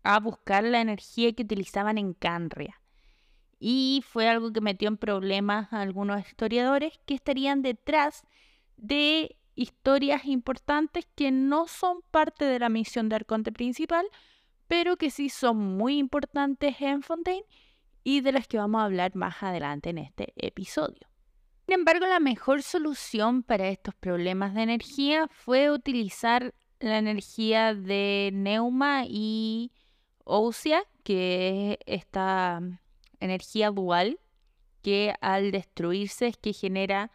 a 0.02 0.20
buscar 0.20 0.64
la 0.64 0.80
energía 0.80 1.32
que 1.32 1.42
utilizaban 1.42 1.98
en 1.98 2.14
Canria. 2.14 2.80
Y 3.58 4.04
fue 4.06 4.28
algo 4.28 4.52
que 4.52 4.60
metió 4.60 4.88
en 4.88 4.96
problemas 4.96 5.72
a 5.72 5.80
algunos 5.80 6.20
historiadores 6.26 7.00
que 7.06 7.14
estarían 7.14 7.62
detrás 7.62 8.22
de 8.76 9.36
historias 9.56 10.24
importantes 10.24 11.06
que 11.16 11.32
no 11.32 11.66
son 11.66 12.02
parte 12.12 12.44
de 12.44 12.60
la 12.60 12.68
misión 12.68 13.08
de 13.08 13.16
Arconte 13.16 13.50
principal, 13.50 14.06
pero 14.68 14.96
que 14.96 15.10
sí 15.10 15.28
son 15.28 15.76
muy 15.76 15.98
importantes 15.98 16.76
en 16.80 17.02
Fontaine 17.02 17.44
y 18.04 18.20
de 18.20 18.32
las 18.32 18.46
que 18.46 18.58
vamos 18.58 18.80
a 18.80 18.84
hablar 18.84 19.16
más 19.16 19.42
adelante 19.42 19.90
en 19.90 19.98
este 19.98 20.32
episodio. 20.36 21.08
Sin 21.66 21.74
embargo, 21.74 22.06
la 22.06 22.20
mejor 22.20 22.62
solución 22.62 23.42
para 23.42 23.68
estos 23.68 23.94
problemas 23.94 24.54
de 24.54 24.62
energía 24.62 25.28
fue 25.28 25.70
utilizar 25.70 26.54
la 26.80 26.98
energía 26.98 27.74
de 27.74 28.30
Neuma 28.32 29.04
y 29.06 29.72
Ousia, 30.24 30.84
que 31.02 31.72
es 31.72 32.00
esta 32.00 32.60
energía 33.20 33.70
dual 33.70 34.18
que 34.82 35.14
al 35.20 35.50
destruirse 35.50 36.28
es 36.28 36.36
que 36.36 36.52
genera 36.52 37.10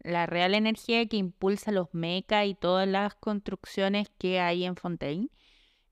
la 0.00 0.26
real 0.26 0.54
energía 0.54 1.06
que 1.06 1.16
impulsa 1.16 1.70
los 1.70 1.92
mecha 1.92 2.44
y 2.44 2.54
todas 2.54 2.88
las 2.88 3.14
construcciones 3.14 4.08
que 4.18 4.40
hay 4.40 4.64
en 4.64 4.76
Fontaine. 4.76 5.28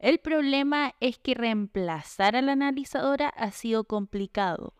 El 0.00 0.18
problema 0.18 0.94
es 1.00 1.18
que 1.18 1.34
reemplazar 1.34 2.34
a 2.34 2.40
la 2.40 2.52
analizadora 2.52 3.28
ha 3.28 3.50
sido 3.50 3.84
complicado, 3.84 4.74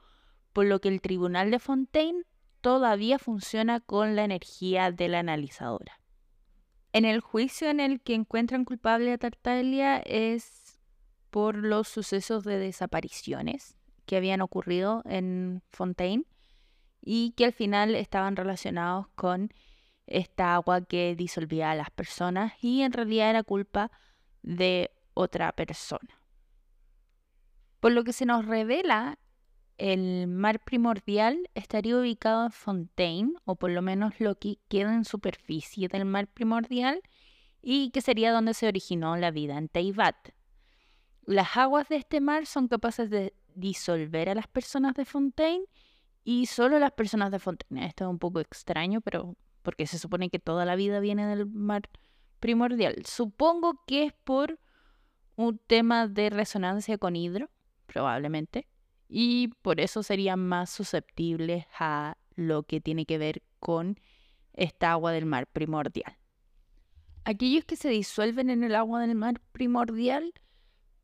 por 0.55 0.65
lo 0.65 0.81
que 0.81 0.89
el 0.89 1.03
tribunal 1.03 1.51
de 1.51 1.59
Fontaine 1.59 2.25
todavía 2.63 3.19
funciona 3.19 3.81
con 3.81 4.17
la 4.17 4.25
energía 4.25 4.91
de 4.91 5.09
la 5.09 5.19
analizadora. 5.19 6.01
En 6.95 7.05
el 7.05 7.21
juicio 7.21 7.69
en 7.69 7.81
el 7.81 8.01
que 8.01 8.15
encuentran 8.15 8.65
culpable 8.65 9.13
a 9.13 9.19
Tartaglia 9.19 9.99
es 9.99 10.81
por 11.29 11.55
los 11.55 11.87
sucesos 11.87 12.43
de 12.45 12.59
desapariciones 12.59 13.77
que 14.07 14.17
habían 14.17 14.41
ocurrido 14.41 15.03
en 15.05 15.63
Fontaine 15.69 16.25
y 17.03 17.33
que 17.33 17.45
al 17.45 17.53
final 17.53 17.95
estaban 17.95 18.37
relacionados 18.37 19.09
con 19.17 19.53
esta 20.07 20.55
agua 20.55 20.81
que 20.81 21.15
disolvía 21.15 21.73
a 21.73 21.75
las 21.75 21.91
personas 21.91 22.55
y 22.63 22.81
en 22.81 22.93
realidad 22.95 23.29
era 23.29 23.43
culpa 23.43 23.93
de 24.43 24.91
otra 25.15 25.53
persona. 25.53 26.21
Por 27.81 27.93
lo 27.93 28.05
que 28.05 28.13
se 28.13 28.27
nos 28.27 28.45
revela, 28.45 29.19
el 29.79 30.27
mar 30.27 30.63
primordial 30.63 31.49
estaría 31.55 31.97
ubicado 31.97 32.45
en 32.45 32.53
Fontaine, 32.53 33.33
o 33.45 33.57
por 33.57 33.71
lo 33.71 33.81
menos 33.81 34.21
lo 34.21 34.35
que 34.35 34.59
queda 34.69 34.95
en 34.95 35.05
superficie 35.05 35.89
del 35.89 36.05
mar 36.05 36.29
primordial, 36.29 37.01
y 37.63 37.91
que 37.91 38.03
sería 38.03 38.33
donde 38.33 38.55
se 38.55 38.69
originó 38.69 39.17
la 39.17 39.31
vida 39.31 39.57
en 39.57 39.69
Teibat. 39.69 40.31
Las 41.25 41.57
aguas 41.57 41.89
de 41.89 41.97
este 41.97 42.21
mar 42.21 42.47
son 42.47 42.69
capaces 42.69 43.09
de 43.11 43.35
disolver 43.55 44.29
a 44.29 44.35
las 44.35 44.47
personas 44.47 44.95
de 44.95 45.05
Fontaine 45.05 45.65
y 46.25 46.47
solo 46.47 46.79
las 46.79 46.93
personas 46.93 47.31
de 47.31 47.39
Fontaine. 47.39 47.87
Esto 47.87 48.05
es 48.05 48.11
un 48.11 48.19
poco 48.19 48.41
extraño, 48.41 49.01
pero 49.01 49.37
porque 49.63 49.87
se 49.87 49.99
supone 49.99 50.31
que 50.31 50.39
toda 50.39 50.65
la 50.65 50.77
vida 50.77 51.01
viene 51.01 51.27
del 51.27 51.47
mar 51.47 51.89
primordial. 52.39 53.05
Supongo 53.07 53.83
que 53.87 54.05
es 54.05 54.13
por 54.13 54.59
un 55.47 55.59
tema 55.59 56.07
de 56.07 56.31
resonancia 56.31 56.99
con 56.99 57.17
hidro, 57.17 57.51
probablemente, 57.87 58.67
y 59.09 59.49
por 59.63 59.81
eso 59.81 60.03
serían 60.03 60.47
más 60.47 60.71
susceptibles 60.71 61.67
a 61.79 62.17
lo 62.35 62.63
que 62.63 62.81
tiene 62.81 63.07
que 63.07 63.19
ver 63.19 63.43
con 63.59 63.99
esta 64.53 64.93
agua 64.93 65.13
del 65.13 65.27
mar 65.27 65.47
primordial. 65.47 66.17
Aquellos 67.25 67.65
que 67.65 67.77
se 67.77 67.89
disuelven 67.89 68.51
en 68.51 68.65
el 68.65 68.75
agua 68.75 69.01
del 69.01 69.15
mar 69.15 69.41
primordial 69.53 70.33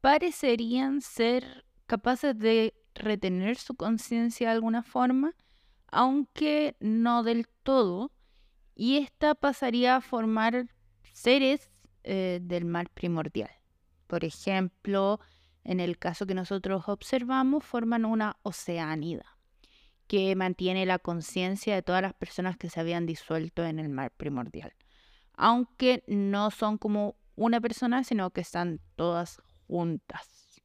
parecerían 0.01 1.01
ser 1.01 1.65
capaces 1.87 2.39
de 2.39 2.75
retener 2.95 3.57
su 3.57 3.75
conciencia 3.75 4.49
de 4.49 4.55
alguna 4.55 4.83
forma, 4.83 5.35
aunque 5.89 6.77
no 6.81 7.23
del 7.23 7.47
todo, 7.63 8.13
y 8.75 8.99
esta 8.99 9.35
pasaría 9.35 9.97
a 9.97 10.01
formar 10.01 10.69
seres 11.13 11.71
eh, 12.05 12.41
del 12.43 12.65
mar 12.65 12.91
primordial. 12.91 13.51
Por 14.07 14.25
ejemplo, 14.25 15.21
en 15.65 15.81
el 15.81 15.99
caso 15.99 16.27
que 16.27 16.35
nosotros 16.35 16.89
observamos, 16.89 17.65
forman 17.65 18.05
una 18.05 18.37
oceánida 18.43 19.37
que 20.07 20.37
mantiene 20.37 20.87
la 20.87 20.99
conciencia 20.99 21.75
de 21.75 21.83
todas 21.83 22.03
las 22.03 22.15
personas 22.15 22.57
que 22.57 22.71
se 22.71 22.81
habían 22.81 23.07
disuelto 23.07 23.65
en 23.65 23.79
el 23.79 23.89
mar 23.89 24.13
primordial. 24.17 24.73
Aunque 25.35 26.05
no 26.07 26.51
son 26.51 26.79
como 26.79 27.17
una 27.35 27.61
persona, 27.61 28.05
sino 28.05 28.31
que 28.31 28.41
están 28.41 28.81
todas 28.95 29.43
juntas. 29.67 30.63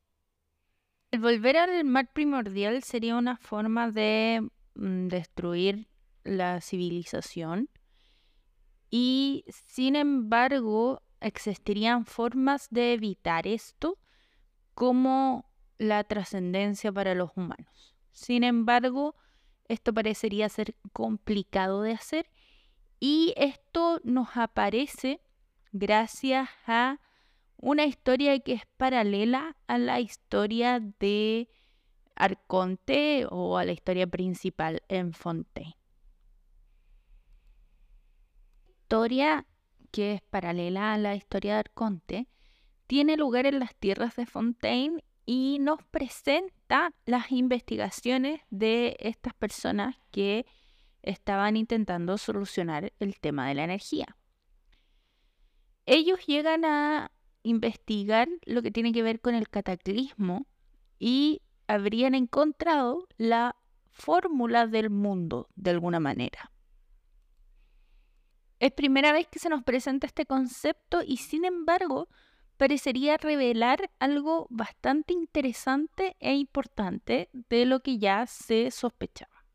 El 1.11 1.19
volver 1.19 1.57
al 1.57 1.83
mar 1.83 2.11
primordial 2.13 2.83
sería 2.83 3.17
una 3.17 3.37
forma 3.37 3.91
de 3.91 4.47
mm, 4.75 5.07
destruir 5.07 5.89
la 6.23 6.61
civilización 6.61 7.69
y 8.89 9.43
sin 9.49 9.95
embargo 9.95 11.01
existirían 11.21 12.05
formas 12.05 12.67
de 12.69 12.93
evitar 12.93 13.47
esto, 13.47 13.97
como 14.73 15.49
la 15.77 16.03
trascendencia 16.03 16.91
para 16.91 17.15
los 17.15 17.31
humanos. 17.35 17.95
Sin 18.11 18.43
embargo, 18.43 19.15
esto 19.67 19.93
parecería 19.93 20.49
ser 20.49 20.75
complicado 20.93 21.81
de 21.81 21.93
hacer 21.93 22.29
y 22.99 23.33
esto 23.37 23.99
nos 24.03 24.35
aparece 24.35 25.21
gracias 25.71 26.49
a 26.67 26.99
una 27.57 27.85
historia 27.85 28.39
que 28.39 28.53
es 28.53 28.65
paralela 28.77 29.55
a 29.67 29.77
la 29.77 29.99
historia 29.99 30.79
de 30.99 31.49
Arconte 32.15 33.25
o 33.29 33.57
a 33.57 33.65
la 33.65 33.71
historia 33.71 34.07
principal 34.07 34.83
en 34.87 35.13
Fontaine. 35.13 35.77
Historia 38.67 39.45
que 39.91 40.13
es 40.13 40.21
paralela 40.21 40.93
a 40.93 40.97
la 40.97 41.15
historia 41.15 41.53
de 41.53 41.59
Arconte, 41.59 42.27
tiene 42.87 43.17
lugar 43.17 43.45
en 43.45 43.59
las 43.59 43.75
tierras 43.75 44.15
de 44.15 44.25
Fontaine 44.25 45.03
y 45.25 45.59
nos 45.59 45.83
presenta 45.83 46.93
las 47.05 47.31
investigaciones 47.31 48.41
de 48.49 48.97
estas 48.99 49.33
personas 49.33 49.95
que 50.11 50.45
estaban 51.01 51.57
intentando 51.57 52.17
solucionar 52.17 52.93
el 52.99 53.19
tema 53.19 53.47
de 53.47 53.55
la 53.55 53.63
energía. 53.63 54.17
Ellos 55.85 56.25
llegan 56.25 56.65
a 56.65 57.11
investigar 57.43 58.27
lo 58.45 58.61
que 58.61 58.71
tiene 58.71 58.91
que 58.91 59.03
ver 59.03 59.19
con 59.19 59.35
el 59.35 59.49
cataclismo 59.49 60.45
y 60.99 61.41
habrían 61.67 62.13
encontrado 62.13 63.07
la 63.17 63.55
fórmula 63.89 64.67
del 64.67 64.89
mundo 64.89 65.49
de 65.55 65.71
alguna 65.71 65.99
manera. 65.99 66.50
Es 68.61 68.71
primera 68.71 69.11
vez 69.11 69.27
que 69.27 69.39
se 69.39 69.49
nos 69.49 69.63
presenta 69.63 70.05
este 70.05 70.27
concepto 70.27 71.01
y 71.03 71.17
sin 71.17 71.45
embargo 71.45 72.07
parecería 72.57 73.17
revelar 73.17 73.89
algo 73.97 74.45
bastante 74.51 75.13
interesante 75.13 76.15
e 76.19 76.35
importante 76.35 77.31
de 77.33 77.65
lo 77.65 77.79
que 77.79 77.97
ya 77.97 78.27
se 78.27 78.69
sospechaba. 78.69 79.47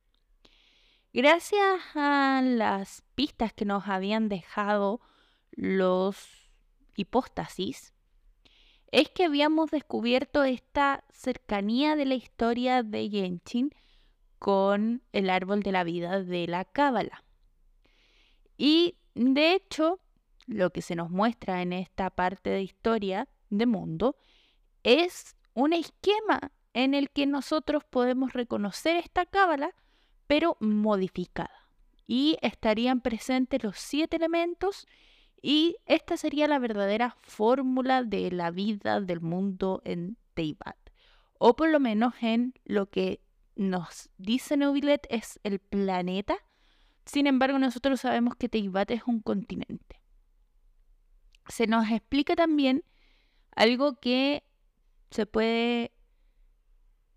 Gracias 1.13 1.83
a 1.95 2.43
las 2.43 3.05
pistas 3.15 3.53
que 3.53 3.65
nos 3.65 3.87
habían 3.87 4.29
dejado 4.29 5.01
los 5.53 6.51
hipóstasis, 6.97 7.93
es 8.91 9.09
que 9.11 9.27
habíamos 9.27 9.71
descubierto 9.71 10.43
esta 10.43 11.05
cercanía 11.13 11.95
de 11.95 12.07
la 12.07 12.15
historia 12.15 12.83
de 12.83 13.09
Genshin 13.09 13.71
con 14.41 15.05
el 15.13 15.31
árbol 15.31 15.63
de 15.63 15.71
la 15.71 15.85
vida 15.85 16.25
de 16.25 16.49
la 16.49 16.65
Cábala. 16.65 17.23
Y 18.57 18.97
de 19.15 19.55
hecho, 19.55 20.01
lo 20.47 20.71
que 20.71 20.83
se 20.83 20.97
nos 20.97 21.11
muestra 21.11 21.63
en 21.63 21.73
esta 21.73 22.11
parte 22.11 22.51
de 22.51 22.63
historia 22.63 23.29
de 23.51 23.67
mundo 23.67 24.17
es 24.83 25.37
un 25.55 25.73
esquema 25.73 26.53
en 26.73 26.95
el 26.95 27.11
que 27.11 27.27
nosotros 27.27 27.85
podemos 27.85 28.33
reconocer 28.33 28.97
esta 28.97 29.25
cábala, 29.27 29.75
pero 30.27 30.57
modificada. 30.61 31.69
Y 32.07 32.37
estarían 32.43 33.01
presentes 33.01 33.65
los 33.65 33.79
siete 33.79 34.17
elementos 34.17 34.87
y 35.43 35.77
esta 35.87 36.17
sería 36.17 36.47
la 36.49 36.59
verdadera 36.59 37.17
fórmula 37.21 38.03
de 38.05 38.31
la 38.31 38.51
vida 38.51 39.01
del 39.01 39.21
mundo 39.21 39.81
en 39.85 40.17
Teibat. 40.35 40.77
O 41.39 41.57
por 41.57 41.69
lo 41.69 41.81
menos 41.81 42.15
en 42.21 42.55
lo 42.65 42.91
que 42.91 43.21
nos 43.55 44.11
dice 44.19 44.57
Neuvillet 44.57 45.07
es 45.11 45.41
el 45.43 45.59
planeta 45.59 46.37
sin 47.07 47.29
embargo, 47.29 47.59
nosotros 47.59 48.01
sabemos 48.01 48.35
que 48.37 48.49
Teibat 48.49 48.91
es 48.91 49.03
un 49.07 49.21
continente. 49.21 50.03
Se 51.49 51.69
nos 51.69 51.89
explica 51.89 52.35
también 52.35 52.85
algo 53.53 54.01
que 54.01 54.43
se 55.11 55.25
puede 55.25 55.93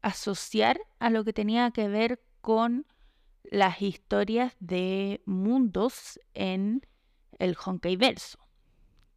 asociar 0.02 0.80
a 1.00 1.10
lo 1.10 1.26
que 1.26 1.34
tenía 1.34 1.72
que 1.72 1.88
ver 1.88 2.24
con 2.42 2.86
las 3.44 3.82
historias 3.82 4.56
de 4.60 5.22
mundos 5.26 6.20
en 6.36 6.86
el 7.40 7.58
Honkai 7.58 7.96
verso, 7.96 8.38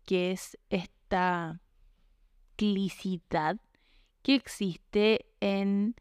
que 0.06 0.32
es 0.32 0.58
esta 0.70 1.60
clicidad 2.56 3.60
que 4.22 4.34
existe 4.36 5.26
en 5.40 5.96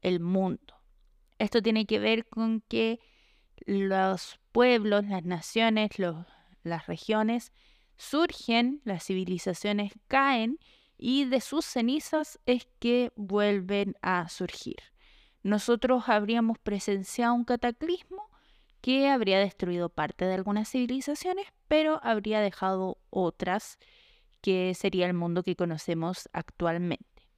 el 0.00 0.20
mundo. 0.20 0.74
Esto 1.38 1.60
tiene 1.60 1.84
que 1.84 1.98
ver 1.98 2.26
con 2.28 2.62
que 2.62 2.98
los 3.64 4.38
pueblos, 4.52 5.04
las 5.06 5.24
naciones, 5.24 5.90
las 6.62 6.86
regiones 6.86 7.52
surgen, 7.96 8.80
las 8.84 9.04
civilizaciones 9.04 9.92
caen 10.08 10.58
y 10.98 11.24
de 11.24 11.40
sus 11.40 11.64
cenizas 11.64 12.38
es 12.46 12.68
que 12.78 13.12
vuelven 13.16 13.94
a 14.02 14.28
surgir. 14.28 14.76
Nosotros 15.42 16.08
habríamos 16.08 16.58
presenciado 16.58 17.34
un 17.34 17.44
cataclismo 17.44 18.30
que 18.80 19.08
habría 19.08 19.38
destruido 19.38 19.88
parte 19.88 20.24
de 20.24 20.34
algunas 20.34 20.70
civilizaciones, 20.70 21.46
pero 21.68 22.00
habría 22.02 22.40
dejado 22.40 22.98
otras, 23.10 23.78
que 24.40 24.74
sería 24.74 25.06
el 25.06 25.14
mundo 25.14 25.42
que 25.42 25.56
conocemos 25.56 26.28
actualmente. 26.32 27.28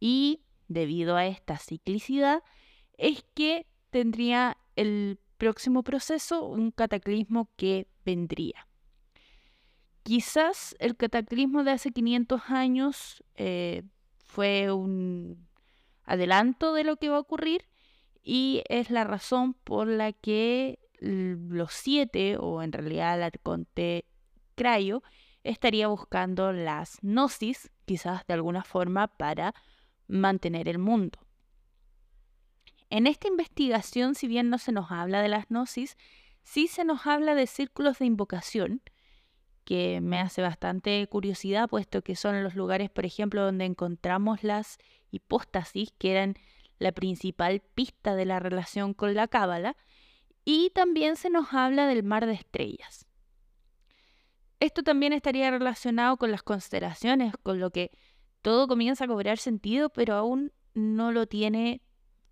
Y 0.00 0.42
debido 0.68 1.16
a 1.16 1.26
esta 1.26 1.58
ciclicidad, 1.58 2.42
es 2.96 3.24
que 3.34 3.66
tendría 3.90 4.56
el 4.74 5.18
próximo 5.36 5.82
proceso 5.82 6.44
un 6.44 6.70
cataclismo 6.70 7.50
que 7.56 7.88
vendría. 8.04 8.66
Quizás 10.02 10.76
el 10.78 10.96
cataclismo 10.96 11.64
de 11.64 11.72
hace 11.72 11.90
500 11.90 12.42
años 12.48 13.24
eh, 13.34 13.82
fue 14.24 14.72
un 14.72 15.48
adelanto 16.04 16.72
de 16.72 16.84
lo 16.84 16.96
que 16.96 17.08
va 17.08 17.16
a 17.16 17.20
ocurrir 17.20 17.66
y 18.22 18.62
es 18.68 18.90
la 18.90 19.04
razón 19.04 19.54
por 19.54 19.88
la 19.88 20.12
que 20.12 20.78
los 21.00 21.72
siete, 21.72 22.36
o 22.38 22.62
en 22.62 22.72
realidad 22.72 23.16
el 23.16 23.22
arconte 23.22 24.06
Crayo, 24.54 25.02
estaría 25.44 25.88
buscando 25.88 26.52
las 26.52 26.98
gnosis, 27.02 27.70
quizás 27.84 28.26
de 28.26 28.34
alguna 28.34 28.64
forma, 28.64 29.06
para 29.06 29.54
mantener 30.08 30.68
el 30.68 30.78
mundo. 30.78 31.18
En 32.90 33.06
esta 33.06 33.28
investigación, 33.28 34.14
si 34.14 34.28
bien 34.28 34.50
no 34.50 34.58
se 34.58 34.72
nos 34.72 34.90
habla 34.90 35.20
de 35.20 35.28
las 35.28 35.46
gnosis, 35.48 35.96
sí 36.42 36.68
se 36.68 36.84
nos 36.84 37.06
habla 37.06 37.34
de 37.34 37.46
círculos 37.46 37.98
de 37.98 38.06
invocación, 38.06 38.82
que 39.64 40.00
me 40.00 40.20
hace 40.20 40.42
bastante 40.42 41.04
curiosidad, 41.08 41.68
puesto 41.68 42.02
que 42.02 42.14
son 42.14 42.42
los 42.44 42.54
lugares, 42.54 42.88
por 42.88 43.04
ejemplo, 43.04 43.42
donde 43.42 43.64
encontramos 43.64 44.44
las 44.44 44.78
hipóstasis, 45.10 45.92
que 45.98 46.12
eran 46.12 46.36
la 46.78 46.92
principal 46.92 47.60
pista 47.74 48.14
de 48.14 48.26
la 48.26 48.38
relación 48.38 48.94
con 48.94 49.14
la 49.14 49.26
cábala, 49.26 49.76
y 50.44 50.70
también 50.70 51.16
se 51.16 51.30
nos 51.30 51.52
habla 51.52 51.88
del 51.88 52.04
mar 52.04 52.26
de 52.26 52.34
estrellas. 52.34 53.06
Esto 54.60 54.84
también 54.84 55.12
estaría 55.12 55.50
relacionado 55.50 56.16
con 56.16 56.30
las 56.30 56.44
constelaciones, 56.44 57.34
con 57.42 57.58
lo 57.58 57.70
que 57.70 57.90
todo 58.42 58.68
comienza 58.68 59.04
a 59.04 59.08
cobrar 59.08 59.38
sentido, 59.38 59.90
pero 59.90 60.14
aún 60.14 60.52
no 60.74 61.10
lo 61.10 61.26
tiene 61.26 61.82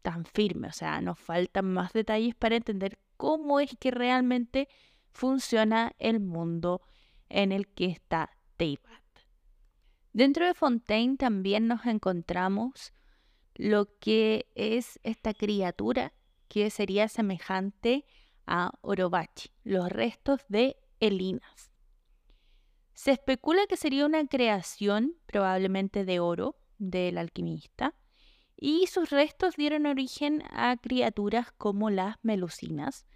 tan 0.05 0.27
firme. 0.27 0.69
O 0.69 0.73
sea, 0.73 1.01
nos 1.01 1.19
faltan 1.19 1.73
más 1.73 1.95
detalles 1.95 2.35
para 2.35 2.57
entender 2.57 2.99
cómo 3.17 3.59
es 3.59 3.75
que 3.81 3.90
realmente 3.90 4.69
funciona 5.12 5.93
el 5.99 6.21
mundo 6.21 6.83
en 7.31 7.51
el 7.53 7.67
que 7.67 7.87
está 7.87 8.37
Teyvat. 8.59 9.03
Dentro 10.12 10.47
de 10.47 10.53
Fontaine 10.53 11.17
también 11.17 11.67
nos 11.67 11.87
encontramos 11.87 12.93
lo 13.55 13.99
que 13.99 14.47
es 14.55 15.01
esta 15.05 15.33
criatura 15.33 16.12
que 16.49 16.69
sería 16.69 17.09
semejante 17.09 18.05
a 18.47 18.73
Orobachi, 18.83 19.51
los 19.64 19.88
restos 19.88 20.43
de 20.49 20.77
Elinas. 21.01 21.73
Se 22.93 23.12
especula 23.12 23.67
que 23.67 23.79
sería 23.79 24.05
una 24.05 24.27
creación 24.27 25.17
probablemente 25.25 26.05
de 26.05 26.21
oro 26.21 26.57
del 26.79 27.17
alquimista 27.17 27.95
y 28.57 28.87
sus 28.87 29.11
restos 29.11 29.57
dieron 29.57 29.87
origen 29.87 30.43
a 30.51 30.77
criaturas 30.77 31.53
como 31.53 31.90
las 31.90 32.17
melucinas, 32.23 33.07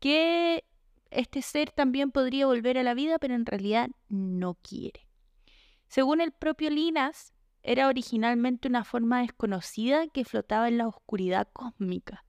que 0.00 0.64
este 1.10 1.42
ser 1.42 1.70
también 1.70 2.10
podría 2.10 2.46
volver 2.46 2.78
a 2.78 2.82
la 2.82 2.94
vida, 2.94 3.18
pero 3.18 3.34
en 3.34 3.46
realidad 3.46 3.90
no 4.08 4.54
quiere. 4.54 5.06
Según 5.88 6.20
el 6.20 6.32
propio 6.32 6.70
Linas, 6.70 7.32
era 7.62 7.86
originalmente 7.86 8.66
una 8.66 8.82
forma 8.82 9.20
desconocida 9.20 10.08
que 10.08 10.24
flotaba 10.24 10.68
en 10.68 10.78
la 10.78 10.88
oscuridad 10.88 11.48
cósmica, 11.52 12.24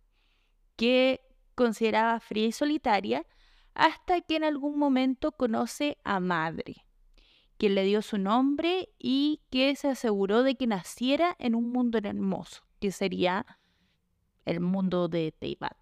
que 0.76 1.22
consideraba 1.56 2.20
fría 2.20 2.48
y 2.48 2.52
solitaria, 2.52 3.26
hasta 3.74 4.22
que 4.22 4.36
en 4.36 4.44
algún 4.44 4.78
momento 4.78 5.32
conoce 5.32 5.98
a 6.04 6.20
Madre, 6.20 6.86
quien 7.58 7.76
le 7.76 7.84
dio 7.84 8.02
su 8.02 8.18
nombre 8.18 8.90
y 9.00 9.42
que 9.50 9.76
se 9.76 9.90
aseguró 9.90 10.44
de 10.44 10.56
que 10.56 10.68
naciera 10.68 11.36
en 11.40 11.56
un 11.56 11.72
mundo 11.72 12.00
hermoso, 12.02 12.64
que 12.80 12.92
sería 12.92 13.46
el 14.46 14.60
mundo 14.60 15.08
de 15.08 15.32
Teibat. 15.32 15.78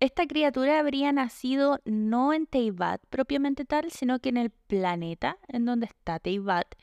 Esta 0.00 0.26
criatura 0.26 0.78
habría 0.78 1.12
nacido 1.12 1.80
no 1.84 2.32
en 2.32 2.46
Teibat 2.46 3.02
propiamente 3.10 3.64
tal, 3.66 3.90
sino 3.90 4.18
que 4.18 4.30
en 4.30 4.38
el 4.38 4.50
planeta 4.50 5.36
en 5.48 5.66
donde 5.66 5.86
está 5.86 6.18
Teibat, 6.18 6.74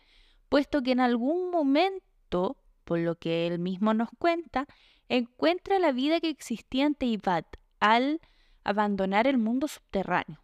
puesto 0.49 0.84
que 0.84 0.91
en 0.91 0.99
algún 0.99 1.49
momento, 1.49 2.58
por 2.84 2.99
lo 2.99 3.15
que 3.15 3.47
él 3.47 3.58
mismo 3.58 3.93
nos 3.93 4.10
cuenta, 4.19 4.67
encuentra 5.10 5.80
la 5.80 5.91
vida 5.91 6.19
que 6.19 6.30
existía 6.30 6.86
en 6.86 6.93
Teibat 6.93 7.45
al 7.80 8.21
abandonar 8.63 9.25
el 9.25 9.38
mundo 9.38 9.67
subterráneo. 9.67 10.43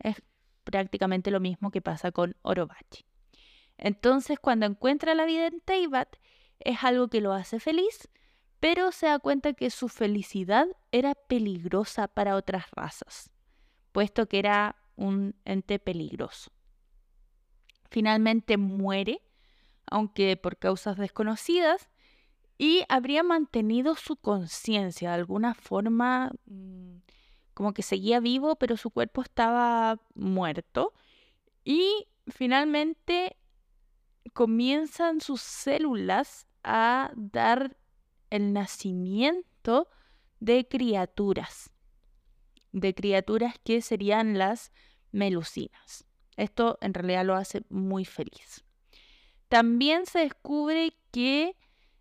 Es 0.00 0.16
prácticamente 0.64 1.30
lo 1.30 1.40
mismo 1.40 1.70
que 1.70 1.80
pasa 1.80 2.12
con 2.12 2.36
Orobachi. 2.42 3.04
Entonces, 3.78 4.38
cuando 4.38 4.66
encuentra 4.66 5.14
la 5.14 5.24
vida 5.24 5.46
en 5.46 5.60
Teibat, 5.60 6.16
es 6.60 6.84
algo 6.84 7.08
que 7.08 7.20
lo 7.20 7.32
hace 7.32 7.58
feliz, 7.58 8.08
pero 8.60 8.92
se 8.92 9.06
da 9.06 9.18
cuenta 9.18 9.54
que 9.54 9.70
su 9.70 9.88
felicidad 9.88 10.66
era 10.92 11.14
peligrosa 11.14 12.06
para 12.06 12.36
otras 12.36 12.70
razas, 12.70 13.30
puesto 13.90 14.28
que 14.28 14.38
era 14.38 14.76
un 14.94 15.34
ente 15.44 15.78
peligroso. 15.78 16.52
Finalmente 17.90 18.56
muere, 18.56 19.20
aunque 19.86 20.36
por 20.36 20.58
causas 20.58 20.96
desconocidas, 20.96 21.88
y 22.56 22.84
habría 22.88 23.24
mantenido 23.24 23.96
su 23.96 24.16
conciencia 24.16 25.08
de 25.10 25.16
alguna 25.16 25.54
forma, 25.54 26.30
mm, 26.46 26.98
como 27.54 27.72
que 27.72 27.82
seguía 27.82 28.20
vivo, 28.20 28.56
pero 28.56 28.76
su 28.76 28.90
cuerpo 28.90 29.22
estaba 29.22 30.00
muerto. 30.14 30.92
Y 31.64 32.08
finalmente 32.26 33.36
comienzan 34.32 35.20
sus 35.20 35.40
células 35.40 36.46
a 36.64 37.12
dar 37.14 37.76
el 38.30 38.52
nacimiento 38.52 39.88
de 40.40 40.66
criaturas, 40.66 41.70
de 42.72 42.94
criaturas 42.94 43.56
que 43.62 43.82
serían 43.82 44.38
las 44.38 44.72
melucinas. 45.10 46.06
Esto 46.36 46.78
en 46.80 46.94
realidad 46.94 47.24
lo 47.24 47.34
hace 47.34 47.62
muy 47.68 48.04
feliz. 48.04 48.64
También 49.48 50.06
se 50.06 50.20
descubre 50.20 50.96
que 51.10 51.56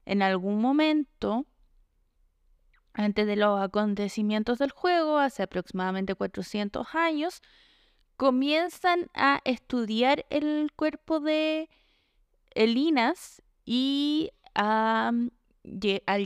en 0.06 0.22
algún 0.22 0.62
momento, 0.62 1.46
antes 2.94 3.28
de 3.28 3.36
los 3.36 3.62
acontecimientos 3.62 4.60
del 4.60 4.72
juego, 4.72 5.18
hace 5.18 5.44
aproximadamente 5.44 6.16
400 6.16 6.88
años, 6.94 7.42
comienzan 8.18 9.10
a 9.14 9.42
estudiar 9.46 10.26
el 10.30 10.72
cuerpo 10.76 11.20
de 11.20 11.70
Elinas 12.54 13.42
y 13.66 14.32
al 14.54 15.32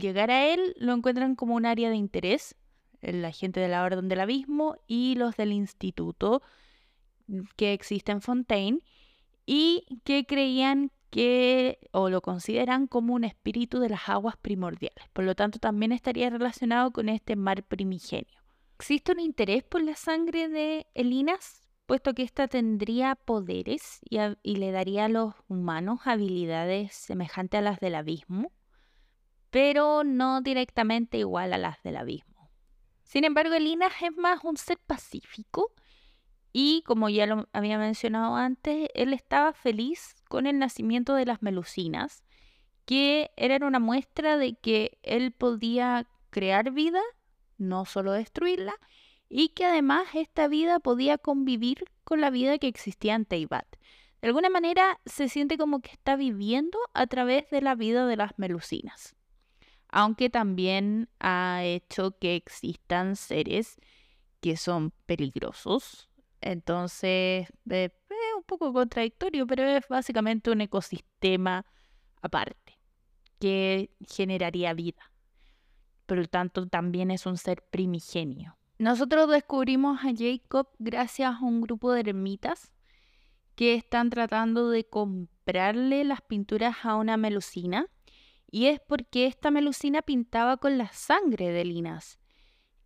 llegar 0.00 0.30
a 0.30 0.46
él 0.46 0.74
lo 0.78 0.92
encuentran 0.92 1.36
como 1.36 1.54
un 1.54 1.66
área 1.66 1.88
de 1.88 1.96
interés, 1.96 2.56
la 3.00 3.30
gente 3.30 3.60
de 3.60 3.68
la 3.68 3.84
Orden 3.84 4.08
del 4.08 4.20
Abismo 4.20 4.76
y 4.86 5.14
los 5.14 5.36
del 5.36 5.52
instituto 5.52 6.42
mm, 7.28 7.42
que 7.56 7.72
existe 7.72 8.12
en 8.12 8.20
Fontaine 8.20 8.80
y 9.44 10.00
que 10.04 10.26
creían 10.26 10.90
que 11.10 11.78
o 11.92 12.10
lo 12.10 12.20
consideran 12.20 12.86
como 12.86 13.14
un 13.14 13.24
espíritu 13.24 13.78
de 13.80 13.88
las 13.88 14.08
aguas 14.08 14.36
primordiales. 14.36 15.08
Por 15.12 15.24
lo 15.24 15.34
tanto, 15.34 15.58
también 15.58 15.92
estaría 15.92 16.30
relacionado 16.30 16.92
con 16.92 17.08
este 17.08 17.36
mar 17.36 17.62
primigenio. 17.62 18.42
¿Existe 18.78 19.12
un 19.12 19.20
interés 19.20 19.64
por 19.64 19.82
la 19.82 19.94
sangre 19.94 20.48
de 20.48 20.86
Elinas? 20.94 21.62
Puesto 21.86 22.14
que 22.14 22.24
ésta 22.24 22.48
tendría 22.48 23.14
poderes 23.14 24.00
y, 24.08 24.18
y 24.42 24.56
le 24.56 24.72
daría 24.72 25.04
a 25.04 25.08
los 25.08 25.34
humanos 25.48 26.00
habilidades 26.04 26.94
semejantes 26.94 27.58
a 27.58 27.62
las 27.62 27.80
del 27.80 27.94
abismo 27.94 28.52
pero 29.56 30.04
no 30.04 30.42
directamente 30.42 31.16
igual 31.16 31.54
a 31.54 31.56
las 31.58 31.82
del 31.82 31.96
abismo. 31.96 32.50
Sin 33.04 33.24
embargo, 33.24 33.54
Elinas 33.54 33.92
es 34.02 34.14
más 34.14 34.44
un 34.44 34.58
ser 34.58 34.78
pacífico 34.86 35.72
Y 36.58 36.80
como 36.86 37.10
ya 37.10 37.26
lo 37.26 37.50
había 37.52 37.76
mencionado 37.76 38.34
antes, 38.34 38.88
él 38.94 39.12
estaba 39.12 39.52
feliz 39.52 40.14
con 40.26 40.46
el 40.46 40.58
nacimiento 40.58 41.14
de 41.14 41.26
las 41.26 41.42
melucinas, 41.42 42.24
que 42.86 43.30
eran 43.36 43.62
una 43.62 43.78
muestra 43.78 44.38
de 44.38 44.54
que 44.54 44.96
él 45.02 45.32
podía 45.32 46.08
crear 46.30 46.70
vida, 46.70 47.02
no 47.58 47.84
solo 47.84 48.12
destruirla, 48.12 48.72
y 49.28 49.50
que 49.50 49.66
además 49.66 50.06
esta 50.14 50.48
vida 50.48 50.80
podía 50.80 51.18
convivir 51.18 51.84
con 52.04 52.22
la 52.22 52.30
vida 52.30 52.56
que 52.56 52.68
existía 52.68 53.16
en 53.16 53.26
Teibat. 53.26 53.66
De 54.22 54.28
alguna 54.28 54.48
manera 54.48 54.98
se 55.04 55.28
siente 55.28 55.58
como 55.58 55.80
que 55.80 55.90
está 55.90 56.16
viviendo 56.16 56.78
a 56.94 57.06
través 57.06 57.50
de 57.50 57.60
la 57.60 57.74
vida 57.74 58.06
de 58.06 58.16
las 58.16 58.32
melucinas, 58.38 59.14
aunque 59.90 60.30
también 60.30 61.10
ha 61.20 61.64
hecho 61.64 62.16
que 62.18 62.34
existan 62.34 63.14
seres 63.14 63.76
que 64.40 64.56
son 64.56 64.94
peligrosos. 65.04 66.08
Entonces, 66.40 67.48
es 67.68 67.90
un 68.36 68.44
poco 68.46 68.72
contradictorio, 68.72 69.46
pero 69.46 69.64
es 69.64 69.86
básicamente 69.88 70.50
un 70.50 70.60
ecosistema 70.60 71.64
aparte 72.22 72.78
que 73.38 73.90
generaría 74.08 74.74
vida. 74.74 75.12
Por 76.06 76.18
lo 76.18 76.26
tanto, 76.26 76.66
también 76.68 77.10
es 77.10 77.26
un 77.26 77.36
ser 77.36 77.62
primigenio. 77.70 78.56
Nosotros 78.78 79.28
descubrimos 79.28 80.00
a 80.04 80.12
Jacob 80.16 80.68
gracias 80.78 81.34
a 81.34 81.44
un 81.44 81.62
grupo 81.62 81.92
de 81.92 82.00
ermitas 82.00 82.72
que 83.54 83.74
están 83.74 84.10
tratando 84.10 84.68
de 84.68 84.84
comprarle 84.84 86.04
las 86.04 86.20
pinturas 86.20 86.76
a 86.84 86.96
una 86.96 87.16
melusina. 87.16 87.86
Y 88.50 88.66
es 88.66 88.80
porque 88.80 89.26
esta 89.26 89.50
melusina 89.50 90.02
pintaba 90.02 90.58
con 90.58 90.78
la 90.78 90.92
sangre 90.92 91.50
de 91.50 91.64
Linas. 91.64 92.18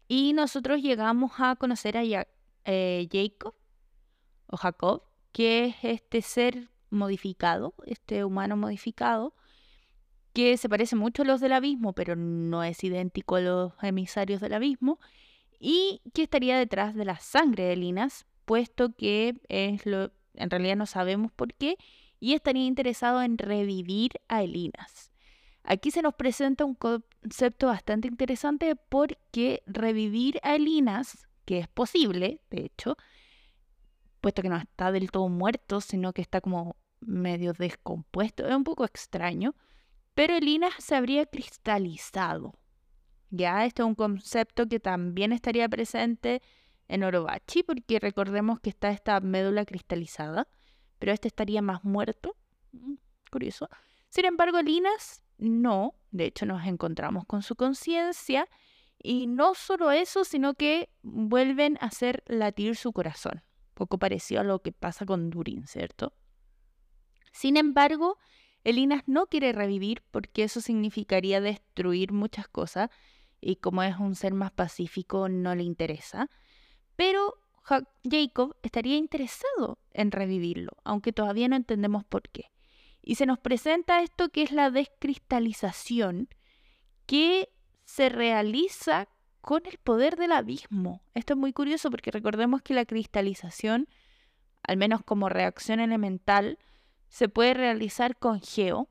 Y 0.09 0.33
nosotros 0.33 0.81
llegamos 0.81 1.33
a 1.39 1.57
conocer 1.57 1.97
a 1.97 2.05
eh, 2.65 3.09
Jacob 3.11 3.55
o 4.47 4.57
Jacob, 4.57 5.03
que 5.33 5.67
es 5.67 5.77
este 5.83 6.23
ser 6.23 6.69
modificado, 6.91 7.75
este 7.87 8.25
humano 8.25 8.57
modificado, 8.57 9.35
que 10.33 10.57
se 10.57 10.69
parece 10.69 10.97
mucho 10.97 11.23
a 11.23 11.27
los 11.27 11.41
del 11.41 11.53
abismo, 11.53 11.93
pero 11.93 12.17
no 12.17 12.63
es 12.63 12.83
idéntico 12.85 13.37
a 13.37 13.41
los 13.41 13.73
emisarios 13.83 14.41
del 14.41 14.55
abismo, 14.55 14.99
y 15.59 16.01
que 16.15 16.23
estaría 16.23 16.59
detrás 16.59 16.95
de 16.95 17.05
la 17.05 17.19
sangre 17.19 17.65
de 17.65 17.77
Linas, 17.77 18.27
puesto 18.45 18.95
que 18.97 19.41
es 19.49 19.87
lo, 19.87 20.11
en 20.35 20.51
realidad 20.51 20.77
no 20.77 20.87
sabemos 20.87 21.33
por 21.33 21.55
qué, 21.55 21.77
y 22.19 22.35
estaría 22.35 22.67
interesado 22.67 23.23
en 23.23 23.39
revivir 23.39 24.13
a 24.29 24.43
Elinas. 24.43 25.11
Aquí 25.63 25.91
se 25.91 26.03
nos 26.03 26.15
presenta 26.15 26.65
un 26.65 26.75
concepto 26.75 27.67
bastante 27.67 28.09
interesante 28.09 28.77
porque 28.77 29.63
revivir 29.67 30.41
a 30.43 30.57
Elinas, 30.57 31.27
que 31.51 31.59
es 31.59 31.67
posible, 31.67 32.41
de 32.49 32.67
hecho, 32.67 32.97
puesto 34.21 34.41
que 34.41 34.49
no 34.49 34.57
está 34.57 34.93
del 34.93 35.11
todo 35.11 35.29
muerto, 35.29 35.81
sino 35.81 36.13
que 36.13 36.23
está 36.23 36.41
como 36.41 36.77
medio 37.01 37.55
descompuesto, 37.55 38.47
es 38.47 38.55
un 38.55 38.63
poco 38.63 38.85
extraño, 38.85 39.57
pero 40.15 40.37
Elinas 40.37 40.75
se 40.79 40.95
habría 40.95 41.27
cristalizado. 41.27 42.55
Ya, 43.31 43.67
esto 43.67 43.83
es 43.83 43.89
un 43.89 43.97
concepto 43.97 44.69
que 44.69 44.79
también 44.79 45.33
estaría 45.33 45.69
presente 45.69 46.41
en 46.87 47.03
Orobachi, 47.03 47.65
porque 47.65 47.99
recordemos 47.99 48.61
que 48.61 48.71
está 48.71 48.91
esta 48.91 49.19
médula 49.19 49.65
cristalizada, 49.65 50.47
pero 51.01 51.11
este 51.11 51.27
estaría 51.27 51.63
más 51.63 51.83
muerto. 51.83 52.37
Mm, 52.71 52.95
curioso. 53.29 53.69
Sin 54.09 54.25
embargo, 54.25 54.63
Linas 54.63 55.25
no, 55.37 55.97
de 56.13 56.27
hecho 56.27 56.47
nos 56.47 56.65
encontramos 56.65 57.25
con 57.25 57.43
su 57.43 57.57
conciencia 57.57 58.47
y 59.03 59.27
no 59.27 59.55
solo 59.55 59.91
eso, 59.91 60.25
sino 60.25 60.55
que 60.55 60.91
vuelven 61.03 61.79
a 61.81 61.87
hacer 61.87 62.23
latir 62.27 62.77
su 62.77 62.93
corazón, 62.93 63.43
poco 63.75 63.99
parecido 63.99 64.43
a 64.43 64.45
lo 64.45 64.61
que 64.61 64.73
pasa 64.73 65.07
con 65.07 65.31
Durin, 65.31 65.67
¿cierto? 65.67 66.13
Sin 67.33 67.57
embargo, 67.57 68.19
Elinas 68.63 69.03
no 69.07 69.27
quiere 69.27 69.53
revivir 69.53 70.03
porque 70.11 70.45
eso 70.45 70.61
significaría 70.61 71.41
destruir 71.41 72.13
muchas 72.13 72.47
cosas 72.47 72.91
y 73.41 73.57
como 73.57 73.83
es 73.83 73.97
un 73.97 74.15
ser 74.15 74.35
más 74.35 74.51
pacífico 74.51 75.29
no 75.31 75.55
le 75.55 75.63
interesa. 75.63 76.29
Pero 76.97 77.39
Jacob 77.63 78.57
estaría 78.63 78.97
interesado 78.97 79.79
en 79.93 80.11
revivirlo, 80.11 80.73
aunque 80.85 81.13
todavía 81.13 81.49
no 81.49 81.57
entendemos 81.57 82.05
por 82.05 82.29
qué. 82.29 82.51
Y 83.01 83.15
se 83.15 83.25
nos 83.25 83.39
presenta 83.39 84.03
esto 84.03 84.29
que 84.29 84.43
es 84.43 84.53
la 84.53 84.71
descristalización, 84.71 86.29
que 87.07 87.49
se 87.91 88.09
realiza 88.09 89.09
con 89.41 89.67
el 89.67 89.77
poder 89.79 90.15
del 90.15 90.31
abismo. 90.31 91.03
Esto 91.15 91.33
es 91.33 91.39
muy 91.39 91.53
curioso 91.53 91.91
porque 91.91 92.13
recordemos 92.13 92.63
que 92.63 92.73
la 92.73 92.85
cristalización, 92.85 93.89
al 94.63 94.77
menos 94.77 95.03
como 95.03 95.29
reacción 95.29 95.81
elemental, 95.81 96.59
se 97.09 97.29
puede 97.29 97.55
realizar 97.55 98.17
con 98.17 98.41
geo 98.41 98.89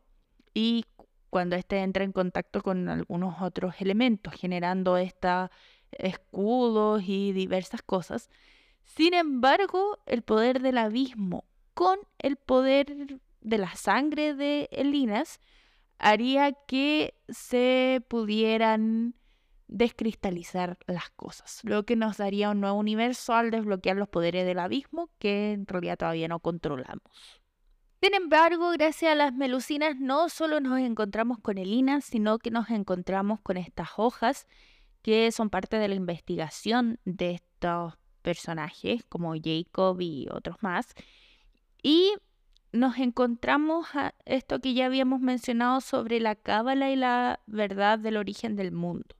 y 0.54 0.84
cuando 1.30 1.56
éste 1.56 1.78
entra 1.78 2.04
en 2.04 2.12
contacto 2.12 2.62
con 2.62 2.90
algunos 2.90 3.42
otros 3.42 3.76
elementos, 3.80 4.34
generando 4.34 4.98
esta 4.98 5.50
escudos 5.92 7.04
y 7.06 7.32
diversas 7.32 7.82
cosas. 7.82 8.30
Sin 8.84 9.14
embargo, 9.14 10.00
el 10.08 10.24
poder 10.24 10.62
del 10.62 10.78
abismo 10.78 11.46
con 11.74 12.00
el 12.18 12.36
poder 12.36 13.22
de 13.40 13.58
la 13.58 13.74
sangre 13.76 14.34
de 14.34 14.68
Elinas 14.74 15.40
haría 16.00 16.54
que 16.68 17.14
se 17.28 18.04
pudieran 18.08 19.16
descristalizar 19.68 20.80
las 20.88 21.12
cosas, 21.12 21.60
lo 21.64 21.86
que 21.86 21.96
nos 21.96 22.18
daría 22.18 22.50
un 22.50 22.60
nuevo 22.60 22.78
universo 22.78 23.34
al 23.34 23.52
desbloquear 23.52 23.98
los 23.98 24.10
poderes 24.10 24.46
del 24.46 24.60
abismo 24.60 25.12
que 25.20 25.52
en 25.52 25.68
realidad 25.68 25.98
todavía 25.98 26.28
no 26.28 26.40
controlamos. 26.40 27.42
Sin 28.02 28.16
embargo, 28.16 28.72
gracias 28.72 29.12
a 29.12 29.16
las 29.16 29.34
melucinas 29.34 29.98
no 30.00 30.30
solo 30.30 30.60
nos 30.60 30.80
encontramos 30.80 31.38
con 31.40 31.58
Elinas, 31.58 32.06
sino 32.06 32.40
que 32.40 32.50
nos 32.50 32.70
encontramos 32.70 33.42
con 33.42 33.58
estas 33.58 33.90
hojas 33.98 34.48
que 35.02 35.32
son 35.32 35.50
parte 35.50 35.78
de 35.78 35.88
la 35.88 35.96
investigación 35.96 37.00
de 37.06 37.32
estos 37.32 37.94
personajes 38.22 39.04
como 39.08 39.34
Jacob 39.36 40.00
y 40.00 40.28
otros 40.32 40.58
más. 40.62 40.88
Y 41.84 42.14
nos 42.72 42.98
encontramos 42.98 43.88
a 43.96 44.14
esto 44.26 44.60
que 44.60 44.74
ya 44.74 44.86
habíamos 44.86 45.22
mencionado 45.22 45.82
sobre 45.82 46.20
la 46.20 46.36
cábala 46.36 46.92
y 46.92 46.96
la 46.96 47.40
verdad 47.48 48.00
del 48.00 48.18
origen 48.18 48.56
del 48.56 48.72
mundo. 48.72 49.16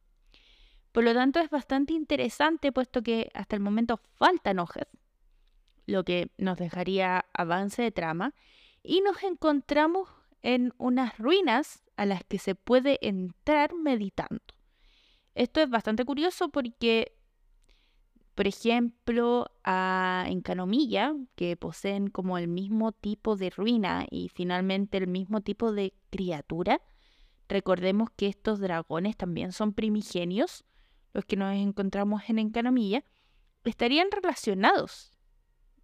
Por 0.92 1.04
lo 1.04 1.14
tanto, 1.14 1.40
es 1.40 1.50
bastante 1.50 1.94
interesante 1.94 2.72
puesto 2.72 3.02
que 3.02 3.30
hasta 3.34 3.56
el 3.56 3.62
momento 3.62 4.00
faltan 4.16 4.60
hojas, 4.60 4.88
lo 5.86 6.04
que 6.04 6.30
nos 6.38 6.58
dejaría 6.58 7.26
avance 7.34 7.82
de 7.82 7.92
trama, 7.92 8.34
y 8.84 9.02
nos 9.02 9.24
encontramos 9.24 10.10
en 10.42 10.74
unas 10.78 11.18
ruinas 11.18 11.84
a 11.98 12.06
las 12.06 12.24
que 12.24 12.40
se 12.40 12.56
puede 12.56 12.98
entrar 13.02 13.74
meditando. 13.74 14.42
Esto 15.36 15.62
es 15.62 15.70
bastante 15.70 16.06
curioso 16.06 16.50
porque, 16.50 17.14
por 18.40 18.48
ejemplo, 18.48 19.52
en 19.66 20.40
Canomilla, 20.40 21.14
que 21.36 21.58
poseen 21.58 22.08
como 22.08 22.38
el 22.38 22.48
mismo 22.48 22.94
tipo 22.94 23.36
de 23.36 23.50
ruina 23.50 24.08
y 24.10 24.30
finalmente 24.30 24.98
el 24.98 25.08
mismo 25.08 25.42
tipo 25.42 25.74
de 25.74 25.94
criatura, 26.10 26.82
recordemos 27.50 28.12
que 28.16 28.28
estos 28.28 28.62
dragones 28.62 29.18
también 29.18 29.52
son 29.52 29.74
primigenios, 29.74 30.64
los 31.12 31.26
que 31.26 31.36
nos 31.36 31.54
encontramos 31.54 32.22
en 32.30 32.40
Encanomilla, 32.40 33.04
estarían 33.66 34.08
relacionados. 34.10 35.12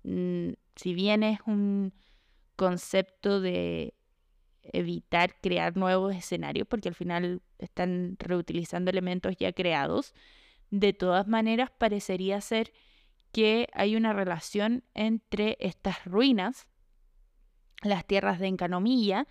Mm, 0.03 0.51
si 0.77 0.93
bien 0.93 1.23
es 1.23 1.39
un 1.45 1.91
concepto 2.55 3.41
de 3.41 3.95
evitar 4.61 5.35
crear 5.41 5.75
nuevos 5.75 6.15
escenarios 6.15 6.69
porque 6.69 6.87
al 6.87 6.95
final 6.95 7.41
están 7.57 8.15
reutilizando 8.17 8.91
elementos 8.91 9.35
ya 9.35 9.51
creados. 9.51 10.13
De 10.75 10.91
todas 10.91 11.25
maneras, 11.25 11.71
parecería 11.71 12.41
ser 12.41 12.73
que 13.31 13.69
hay 13.71 13.95
una 13.95 14.11
relación 14.11 14.83
entre 14.93 15.55
estas 15.61 16.03
ruinas, 16.03 16.67
las 17.81 18.05
tierras 18.05 18.39
de 18.39 18.47
Encanomilla 18.47 19.25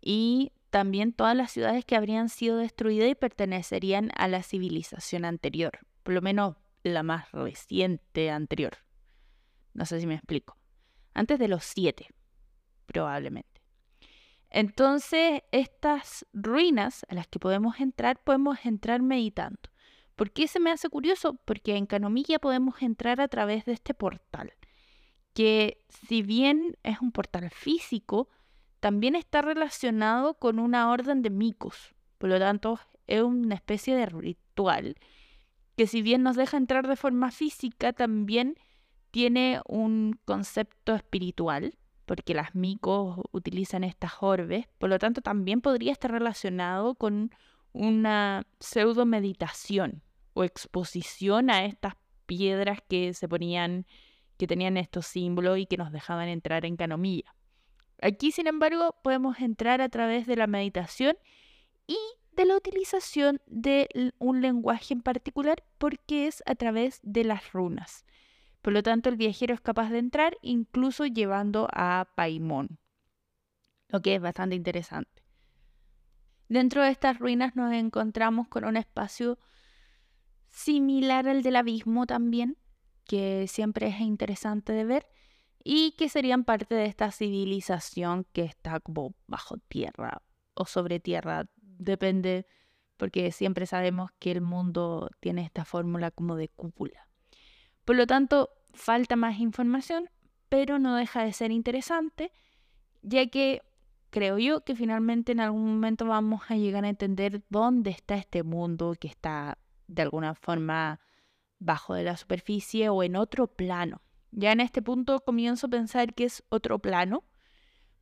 y 0.00 0.52
también 0.70 1.12
todas 1.12 1.36
las 1.36 1.50
ciudades 1.50 1.84
que 1.84 1.96
habrían 1.96 2.28
sido 2.28 2.58
destruidas 2.58 3.10
y 3.10 3.16
pertenecerían 3.16 4.12
a 4.14 4.28
la 4.28 4.44
civilización 4.44 5.24
anterior, 5.24 5.80
por 6.04 6.14
lo 6.14 6.22
menos 6.22 6.54
la 6.84 7.02
más 7.02 7.32
reciente 7.32 8.30
anterior. 8.30 8.76
No 9.72 9.86
sé 9.86 9.98
si 9.98 10.06
me 10.06 10.14
explico. 10.14 10.56
Antes 11.12 11.40
de 11.40 11.48
los 11.48 11.64
siete, 11.64 12.06
probablemente. 12.86 13.62
Entonces, 14.48 15.42
estas 15.50 16.24
ruinas 16.32 17.04
a 17.08 17.16
las 17.16 17.26
que 17.26 17.40
podemos 17.40 17.80
entrar, 17.80 18.22
podemos 18.22 18.64
entrar 18.64 19.02
meditando. 19.02 19.73
¿Por 20.16 20.30
qué 20.30 20.48
se 20.48 20.60
me 20.60 20.70
hace 20.70 20.88
curioso? 20.88 21.34
Porque 21.44 21.76
en 21.76 21.86
Canomilla 21.86 22.38
podemos 22.38 22.80
entrar 22.82 23.20
a 23.20 23.28
través 23.28 23.64
de 23.64 23.72
este 23.72 23.94
portal, 23.94 24.52
que 25.32 25.84
si 25.88 26.22
bien 26.22 26.76
es 26.82 27.00
un 27.00 27.10
portal 27.10 27.50
físico, 27.50 28.28
también 28.80 29.16
está 29.16 29.42
relacionado 29.42 30.34
con 30.34 30.58
una 30.58 30.90
orden 30.90 31.22
de 31.22 31.30
micos. 31.30 31.94
Por 32.18 32.30
lo 32.30 32.38
tanto, 32.38 32.78
es 33.06 33.22
una 33.22 33.54
especie 33.54 33.96
de 33.96 34.06
ritual 34.06 34.96
que 35.76 35.86
si 35.86 36.02
bien 36.02 36.22
nos 36.22 36.36
deja 36.36 36.56
entrar 36.56 36.86
de 36.86 36.96
forma 36.96 37.30
física, 37.30 37.92
también 37.92 38.56
tiene 39.10 39.60
un 39.66 40.18
concepto 40.24 40.94
espiritual, 40.94 41.76
porque 42.06 42.34
las 42.34 42.54
micos 42.54 43.18
utilizan 43.32 43.84
estas 43.84 44.12
orbes, 44.20 44.66
por 44.78 44.90
lo 44.90 44.98
tanto 44.98 45.20
también 45.20 45.60
podría 45.60 45.92
estar 45.92 46.10
relacionado 46.10 46.94
con 46.94 47.30
una 47.74 48.46
pseudo 48.60 49.04
meditación 49.04 50.02
o 50.32 50.44
exposición 50.44 51.50
a 51.50 51.66
estas 51.66 51.94
piedras 52.24 52.78
que 52.88 53.12
se 53.12 53.28
ponían, 53.28 53.86
que 54.38 54.46
tenían 54.46 54.76
estos 54.76 55.06
símbolos 55.06 55.58
y 55.58 55.66
que 55.66 55.76
nos 55.76 55.92
dejaban 55.92 56.28
entrar 56.28 56.64
en 56.64 56.76
canomilla. 56.76 57.34
Aquí, 58.00 58.32
sin 58.32 58.46
embargo, 58.46 58.96
podemos 59.02 59.38
entrar 59.40 59.80
a 59.80 59.88
través 59.88 60.26
de 60.26 60.36
la 60.36 60.46
meditación 60.46 61.16
y 61.86 61.98
de 62.32 62.46
la 62.46 62.56
utilización 62.56 63.40
de 63.46 63.88
un 64.18 64.40
lenguaje 64.40 64.94
en 64.94 65.02
particular 65.02 65.62
porque 65.78 66.26
es 66.26 66.42
a 66.46 66.54
través 66.54 67.00
de 67.02 67.24
las 67.24 67.52
runas. 67.52 68.04
Por 68.62 68.72
lo 68.72 68.82
tanto, 68.82 69.08
el 69.08 69.16
viajero 69.16 69.52
es 69.52 69.60
capaz 69.60 69.90
de 69.90 69.98
entrar 69.98 70.38
incluso 70.42 71.06
llevando 71.06 71.68
a 71.72 72.08
Paimón, 72.16 72.78
lo 73.88 74.00
que 74.00 74.14
es 74.14 74.20
bastante 74.20 74.56
interesante. 74.56 75.23
Dentro 76.48 76.82
de 76.82 76.90
estas 76.90 77.18
ruinas 77.18 77.56
nos 77.56 77.72
encontramos 77.72 78.48
con 78.48 78.64
un 78.64 78.76
espacio 78.76 79.38
similar 80.48 81.28
al 81.28 81.42
del 81.42 81.56
abismo 81.56 82.06
también, 82.06 82.56
que 83.04 83.46
siempre 83.48 83.88
es 83.88 84.00
interesante 84.00 84.72
de 84.72 84.84
ver, 84.84 85.06
y 85.62 85.92
que 85.92 86.08
serían 86.08 86.44
parte 86.44 86.74
de 86.74 86.84
esta 86.84 87.10
civilización 87.10 88.26
que 88.32 88.42
está 88.44 88.80
como 88.80 89.14
bajo 89.26 89.56
tierra 89.56 90.22
o 90.52 90.66
sobre 90.66 91.00
tierra, 91.00 91.46
depende, 91.62 92.46
porque 92.98 93.32
siempre 93.32 93.66
sabemos 93.66 94.10
que 94.18 94.30
el 94.30 94.42
mundo 94.42 95.10
tiene 95.20 95.42
esta 95.42 95.64
fórmula 95.64 96.10
como 96.10 96.36
de 96.36 96.48
cúpula. 96.48 97.08
Por 97.84 97.96
lo 97.96 98.06
tanto, 98.06 98.50
falta 98.74 99.16
más 99.16 99.40
información, 99.40 100.10
pero 100.48 100.78
no 100.78 100.94
deja 100.96 101.24
de 101.24 101.32
ser 101.32 101.50
interesante, 101.50 102.30
ya 103.02 103.26
que 103.26 103.62
creo 104.14 104.38
yo 104.38 104.60
que 104.60 104.76
finalmente 104.76 105.32
en 105.32 105.40
algún 105.40 105.66
momento 105.66 106.06
vamos 106.06 106.42
a 106.48 106.54
llegar 106.54 106.84
a 106.84 106.88
entender 106.88 107.42
dónde 107.48 107.90
está 107.90 108.14
este 108.14 108.44
mundo 108.44 108.94
que 108.96 109.08
está 109.08 109.58
de 109.88 110.02
alguna 110.02 110.36
forma 110.36 111.00
bajo 111.58 111.94
de 111.94 112.04
la 112.04 112.16
superficie 112.16 112.88
o 112.90 113.02
en 113.02 113.16
otro 113.16 113.48
plano. 113.48 114.02
Ya 114.30 114.52
en 114.52 114.60
este 114.60 114.82
punto 114.82 115.18
comienzo 115.18 115.66
a 115.66 115.70
pensar 115.70 116.14
que 116.14 116.26
es 116.26 116.44
otro 116.48 116.78
plano, 116.78 117.24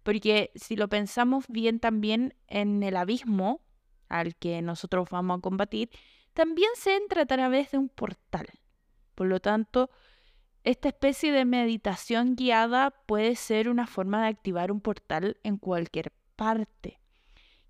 porque 0.03 0.51
si 0.55 0.77
lo 0.77 0.87
pensamos 0.91 1.47
bien 1.49 1.81
también 1.81 2.35
en 2.47 2.83
el 2.83 2.99
abismo 2.99 3.65
al 4.11 4.37
que 4.37 4.61
nosotros 4.61 5.09
vamos 5.11 5.39
a 5.39 5.41
combatir, 5.41 5.89
también 6.35 6.69
se 6.75 6.95
entra 6.95 7.23
a 7.23 7.27
través 7.27 7.71
de 7.71 7.79
un 7.79 7.89
portal. 7.89 8.49
Por 9.15 9.29
lo 9.29 9.41
tanto, 9.41 9.89
esta 10.65 10.89
especie 10.89 11.33
de 11.33 11.45
meditación 11.45 12.37
guiada 12.37 12.91
puede 13.07 13.37
ser 13.37 13.69
una 13.69 13.87
forma 13.87 14.23
de 14.23 14.29
activar 14.29 14.71
un 14.71 14.81
portal 14.81 15.39
en 15.43 15.57
cualquier 15.57 16.13
parte 16.37 17.03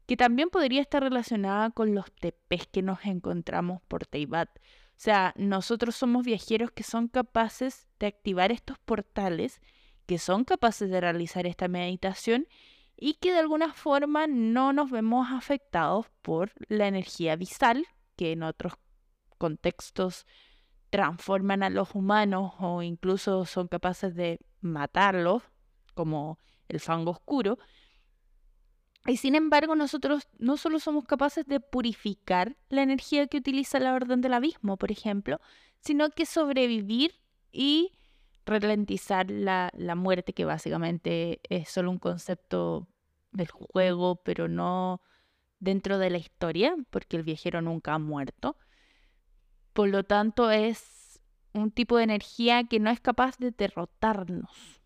que 0.06 0.16
también 0.16 0.50
podría 0.50 0.80
estar 0.80 1.02
relacionada 1.02 1.70
con 1.70 1.94
los 1.94 2.12
tepes 2.12 2.66
que 2.66 2.82
nos 2.82 3.04
encontramos 3.04 3.80
por 3.88 4.06
Teibat. 4.06 4.48
O 4.58 4.60
sea, 5.04 5.32
nosotros 5.36 5.96
somos 5.96 6.24
viajeros 6.24 6.70
que 6.70 6.82
son 6.82 7.08
capaces 7.08 7.88
de 7.98 8.08
activar 8.08 8.52
estos 8.52 8.78
portales, 8.78 9.60
que 10.06 10.18
son 10.18 10.44
capaces 10.44 10.90
de 10.90 11.00
realizar 11.00 11.46
esta 11.46 11.68
meditación 11.68 12.46
y 12.96 13.14
que 13.14 13.32
de 13.32 13.38
alguna 13.38 13.72
forma 13.72 14.26
no 14.26 14.72
nos 14.72 14.90
vemos 14.90 15.28
afectados 15.30 16.06
por 16.20 16.52
la 16.68 16.88
energía 16.88 17.36
visal, 17.36 17.86
que 18.16 18.32
en 18.32 18.42
otros 18.42 18.74
contextos 19.38 20.26
transforman 20.92 21.62
a 21.62 21.70
los 21.70 21.94
humanos 21.94 22.52
o 22.60 22.82
incluso 22.82 23.46
son 23.46 23.66
capaces 23.66 24.14
de 24.14 24.38
matarlos, 24.60 25.42
como 25.94 26.38
el 26.68 26.80
fango 26.80 27.10
oscuro, 27.12 27.58
y 29.06 29.16
sin 29.16 29.34
embargo, 29.34 29.74
nosotros 29.74 30.28
no 30.38 30.56
solo 30.56 30.78
somos 30.78 31.04
capaces 31.04 31.46
de 31.46 31.58
purificar 31.58 32.56
la 32.68 32.82
energía 32.82 33.26
que 33.26 33.38
utiliza 33.38 33.80
la 33.80 33.94
orden 33.94 34.20
del 34.20 34.34
abismo, 34.34 34.76
por 34.76 34.92
ejemplo, 34.92 35.40
sino 35.80 36.10
que 36.10 36.24
sobrevivir 36.24 37.12
y 37.50 37.92
ralentizar 38.46 39.28
la, 39.28 39.72
la 39.74 39.96
muerte, 39.96 40.34
que 40.34 40.44
básicamente 40.44 41.40
es 41.48 41.68
solo 41.68 41.90
un 41.90 41.98
concepto 41.98 42.86
del 43.32 43.48
juego, 43.48 44.22
pero 44.22 44.46
no 44.46 45.00
dentro 45.58 45.98
de 45.98 46.10
la 46.10 46.18
historia, 46.18 46.76
porque 46.90 47.16
el 47.16 47.24
viajero 47.24 47.60
nunca 47.60 47.94
ha 47.94 47.98
muerto. 47.98 48.56
Por 49.72 49.88
lo 49.88 50.04
tanto, 50.04 50.50
es 50.50 51.20
un 51.52 51.70
tipo 51.70 51.96
de 51.96 52.04
energía 52.04 52.64
que 52.64 52.80
no 52.80 52.90
es 52.90 53.00
capaz 53.00 53.38
de 53.38 53.50
derrotarnos. 53.50 54.80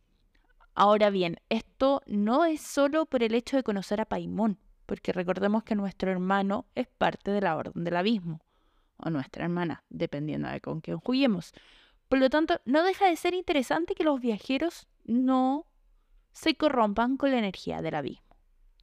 Ahora 0.75 1.11
bien, 1.11 1.41
esto 1.49 2.03
no 2.07 2.45
es 2.45 2.61
solo 2.61 3.07
por 3.07 3.23
el 3.23 3.35
hecho 3.35 3.57
de 3.57 3.63
conocer 3.63 4.01
a 4.01 4.05
Paimón, 4.05 4.59
porque 4.85 5.13
recordemos 5.13 5.65
que 5.65 5.75
nuestro 5.75 6.11
hermano 6.11 6.67
es 6.75 6.87
parte 6.87 7.31
de 7.31 7.41
la 7.41 7.57
Orden 7.57 7.85
del 7.85 7.97
Abismo, 7.97 8.43
o 8.99 9.11
nuestra 9.11 9.45
hermana, 9.45 9.85
dependiendo 9.89 10.49
de 10.49 10.61
con 10.61 10.81
quién 10.81 10.99
juguemos. 10.99 11.53
Por 12.09 12.19
lo 12.19 12.31
tanto, 12.31 12.61
no 12.65 12.83
deja 12.83 13.07
de 13.07 13.17
ser 13.17 13.35
interesante 13.35 13.95
que 13.95 14.05
los 14.05 14.21
viajeros 14.21 14.87
no 15.05 15.67
se 16.33 16.55
corrompan 16.57 17.17
con 17.17 17.31
la 17.31 17.39
energía 17.39 17.81
del 17.81 17.95
abismo, 17.95 18.37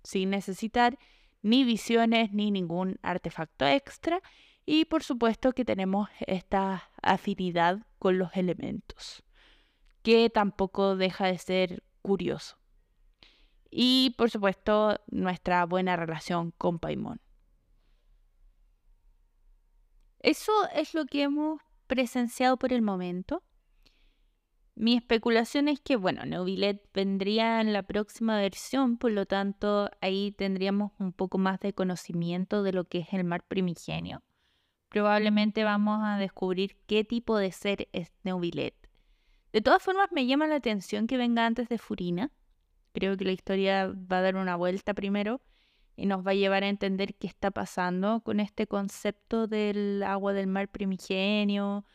sin 0.03 0.31
necesitar 0.31 0.97
ni 1.43 1.63
visiones 1.63 2.33
ni 2.33 2.49
ningún 2.49 2.97
artefacto 3.03 3.65
extra, 3.65 4.21
y 4.65 4.85
por 4.85 5.03
supuesto 5.03 5.53
que 5.53 5.65
tenemos 5.65 6.09
esta 6.25 6.89
afinidad 7.01 7.85
con 7.99 8.17
los 8.17 8.35
elementos 8.35 9.23
que 10.03 10.29
tampoco 10.29 10.95
deja 10.95 11.27
de 11.27 11.37
ser 11.39 11.83
curioso. 12.01 12.57
Y 13.71 14.13
por 14.17 14.29
supuesto, 14.29 14.99
nuestra 15.07 15.65
buena 15.65 15.95
relación 15.95 16.51
con 16.51 16.77
Paimon. 16.77 17.19
Eso 20.19 20.51
es 20.75 20.93
lo 20.93 21.05
que 21.05 21.23
hemos 21.23 21.61
presenciado 21.87 22.57
por 22.57 22.71
el 22.71 22.81
momento. 22.81 23.43
Mi 24.75 24.95
especulación 24.95 25.67
es 25.67 25.79
que, 25.79 25.95
bueno, 25.95 26.25
Novilet 26.25 26.81
vendría 26.93 27.61
en 27.61 27.73
la 27.73 27.83
próxima 27.83 28.37
versión, 28.37 28.97
por 28.97 29.11
lo 29.11 29.25
tanto 29.25 29.89
ahí 30.01 30.31
tendríamos 30.31 30.91
un 30.99 31.13
poco 31.13 31.37
más 31.37 31.59
de 31.59 31.73
conocimiento 31.73 32.63
de 32.63 32.73
lo 32.73 32.85
que 32.85 32.99
es 32.99 33.13
el 33.13 33.23
mar 33.23 33.43
primigenio. 33.47 34.23
Probablemente 34.93 35.63
vamos 35.63 36.01
a 36.03 36.19
descubrir 36.19 36.77
qué 36.85 37.03
tipo 37.03 37.35
de 37.35 37.51
ser 37.51 37.89
es 37.93 38.11
Neuvillet. 38.21 38.75
De 39.51 39.59
todas 39.59 39.81
formas, 39.81 40.11
me 40.11 40.27
llama 40.27 40.45
la 40.45 40.57
atención 40.57 41.07
que 41.07 41.17
venga 41.17 41.47
antes 41.47 41.67
de 41.67 41.79
Furina. 41.79 42.29
Creo 42.93 43.17
que 43.17 43.25
la 43.25 43.31
historia 43.31 43.87
va 43.87 44.19
a 44.19 44.21
dar 44.21 44.35
una 44.35 44.55
vuelta 44.55 44.93
primero 44.93 45.41
y 45.95 46.05
nos 46.05 46.23
va 46.23 46.29
a 46.29 46.35
llevar 46.35 46.63
a 46.63 46.67
entender 46.67 47.15
qué 47.15 47.25
está 47.25 47.49
pasando 47.49 48.21
con 48.21 48.39
este 48.39 48.67
concepto 48.67 49.47
del 49.47 50.03
agua 50.03 50.31
del 50.33 50.45
mar 50.45 50.69
primigenio, 50.69 51.85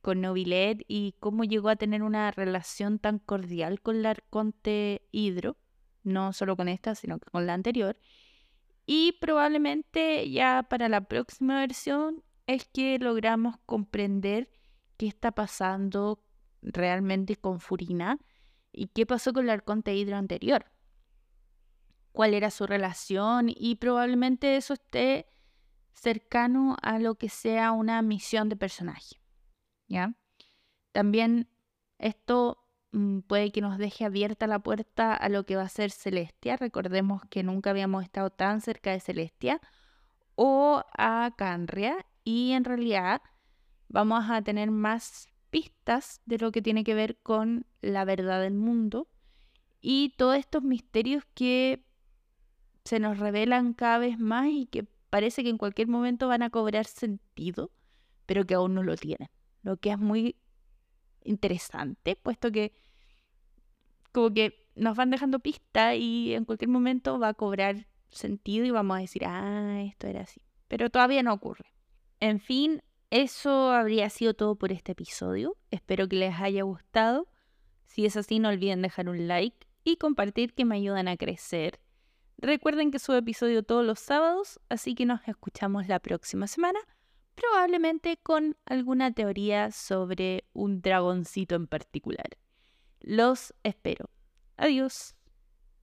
con 0.00 0.20
Novilet 0.20 0.84
y 0.86 1.16
cómo 1.18 1.42
llegó 1.42 1.70
a 1.70 1.76
tener 1.76 2.04
una 2.04 2.30
relación 2.30 3.00
tan 3.00 3.18
cordial 3.18 3.80
con 3.80 4.00
la 4.00 4.10
Arconte 4.10 5.08
Hidro, 5.10 5.56
no 6.04 6.32
solo 6.32 6.56
con 6.56 6.68
esta, 6.68 6.94
sino 6.94 7.18
que 7.18 7.28
con 7.32 7.48
la 7.48 7.54
anterior. 7.54 7.98
Y 8.86 9.18
probablemente 9.20 10.30
ya 10.30 10.64
para 10.70 10.88
la 10.88 11.00
próxima 11.00 11.58
versión 11.58 12.22
es 12.46 12.66
que 12.66 12.98
logramos 12.98 13.56
comprender 13.66 14.50
qué 14.96 15.06
está 15.06 15.32
pasando 15.32 16.22
realmente 16.62 17.36
con 17.36 17.60
Furina 17.60 18.18
y 18.72 18.88
qué 18.88 19.06
pasó 19.06 19.32
con 19.32 19.44
el 19.44 19.50
arconte 19.50 19.94
hidro 19.94 20.16
anterior. 20.16 20.66
Cuál 22.12 22.34
era 22.34 22.50
su 22.50 22.66
relación 22.66 23.46
y 23.48 23.76
probablemente 23.76 24.56
eso 24.56 24.74
esté 24.74 25.26
cercano 25.92 26.76
a 26.82 26.98
lo 26.98 27.16
que 27.16 27.28
sea 27.28 27.72
una 27.72 28.02
misión 28.02 28.48
de 28.48 28.56
personaje. 28.56 29.16
¿Ya? 29.88 30.14
También 30.92 31.48
esto 31.98 32.64
mm, 32.92 33.20
puede 33.20 33.50
que 33.52 33.60
nos 33.60 33.78
deje 33.78 34.04
abierta 34.04 34.46
la 34.46 34.58
puerta 34.58 35.14
a 35.14 35.28
lo 35.28 35.44
que 35.44 35.56
va 35.56 35.62
a 35.62 35.68
ser 35.68 35.90
Celestia. 35.90 36.56
Recordemos 36.56 37.22
que 37.30 37.42
nunca 37.42 37.70
habíamos 37.70 38.04
estado 38.04 38.30
tan 38.30 38.60
cerca 38.60 38.92
de 38.92 39.00
Celestia 39.00 39.60
o 40.36 40.82
a 40.96 41.32
Canria 41.36 42.06
y 42.24 42.52
en 42.52 42.64
realidad 42.64 43.22
vamos 43.88 44.24
a 44.28 44.42
tener 44.42 44.70
más 44.70 45.28
pistas 45.50 46.20
de 46.26 46.38
lo 46.38 46.50
que 46.50 46.62
tiene 46.62 46.82
que 46.82 46.94
ver 46.94 47.18
con 47.18 47.66
la 47.80 48.04
verdad 48.04 48.40
del 48.40 48.54
mundo 48.54 49.08
y 49.80 50.14
todos 50.16 50.36
estos 50.36 50.62
misterios 50.62 51.24
que 51.34 51.84
se 52.84 52.98
nos 52.98 53.18
revelan 53.18 53.74
cada 53.74 53.98
vez 53.98 54.18
más 54.18 54.48
y 54.48 54.66
que 54.66 54.84
parece 55.10 55.42
que 55.42 55.50
en 55.50 55.58
cualquier 55.58 55.88
momento 55.88 56.26
van 56.26 56.42
a 56.42 56.50
cobrar 56.50 56.86
sentido, 56.86 57.70
pero 58.26 58.46
que 58.46 58.54
aún 58.54 58.74
no 58.74 58.82
lo 58.82 58.96
tienen. 58.96 59.28
Lo 59.62 59.76
que 59.76 59.90
es 59.90 59.98
muy 59.98 60.36
interesante, 61.22 62.16
puesto 62.16 62.50
que 62.50 62.72
como 64.12 64.32
que 64.32 64.68
nos 64.74 64.96
van 64.96 65.10
dejando 65.10 65.38
pistas 65.40 65.96
y 65.96 66.34
en 66.34 66.44
cualquier 66.44 66.70
momento 66.70 67.18
va 67.18 67.28
a 67.28 67.34
cobrar 67.34 67.86
sentido 68.10 68.64
y 68.64 68.70
vamos 68.70 68.96
a 68.96 69.00
decir, 69.00 69.24
ah, 69.26 69.82
esto 69.82 70.06
era 70.06 70.22
así. 70.22 70.40
Pero 70.68 70.90
todavía 70.90 71.22
no 71.22 71.32
ocurre. 71.32 71.73
En 72.24 72.40
fin, 72.40 72.82
eso 73.10 73.70
habría 73.70 74.08
sido 74.08 74.32
todo 74.32 74.54
por 74.56 74.72
este 74.72 74.92
episodio. 74.92 75.58
Espero 75.70 76.08
que 76.08 76.16
les 76.16 76.40
haya 76.40 76.62
gustado. 76.62 77.28
Si 77.84 78.06
es 78.06 78.16
así, 78.16 78.38
no 78.38 78.48
olviden 78.48 78.80
dejar 78.80 79.10
un 79.10 79.28
like 79.28 79.66
y 79.84 79.96
compartir 79.98 80.54
que 80.54 80.64
me 80.64 80.76
ayudan 80.76 81.06
a 81.06 81.18
crecer. 81.18 81.80
Recuerden 82.38 82.90
que 82.90 82.98
subo 82.98 83.16
episodio 83.16 83.62
todos 83.62 83.84
los 83.84 84.00
sábados, 84.00 84.58
así 84.70 84.94
que 84.94 85.04
nos 85.04 85.20
escuchamos 85.28 85.86
la 85.86 85.98
próxima 85.98 86.46
semana, 86.46 86.78
probablemente 87.34 88.16
con 88.16 88.56
alguna 88.64 89.12
teoría 89.12 89.70
sobre 89.70 90.46
un 90.54 90.80
dragoncito 90.80 91.56
en 91.56 91.66
particular. 91.66 92.38
Los 93.00 93.52
espero. 93.64 94.08
Adiós. 94.56 95.14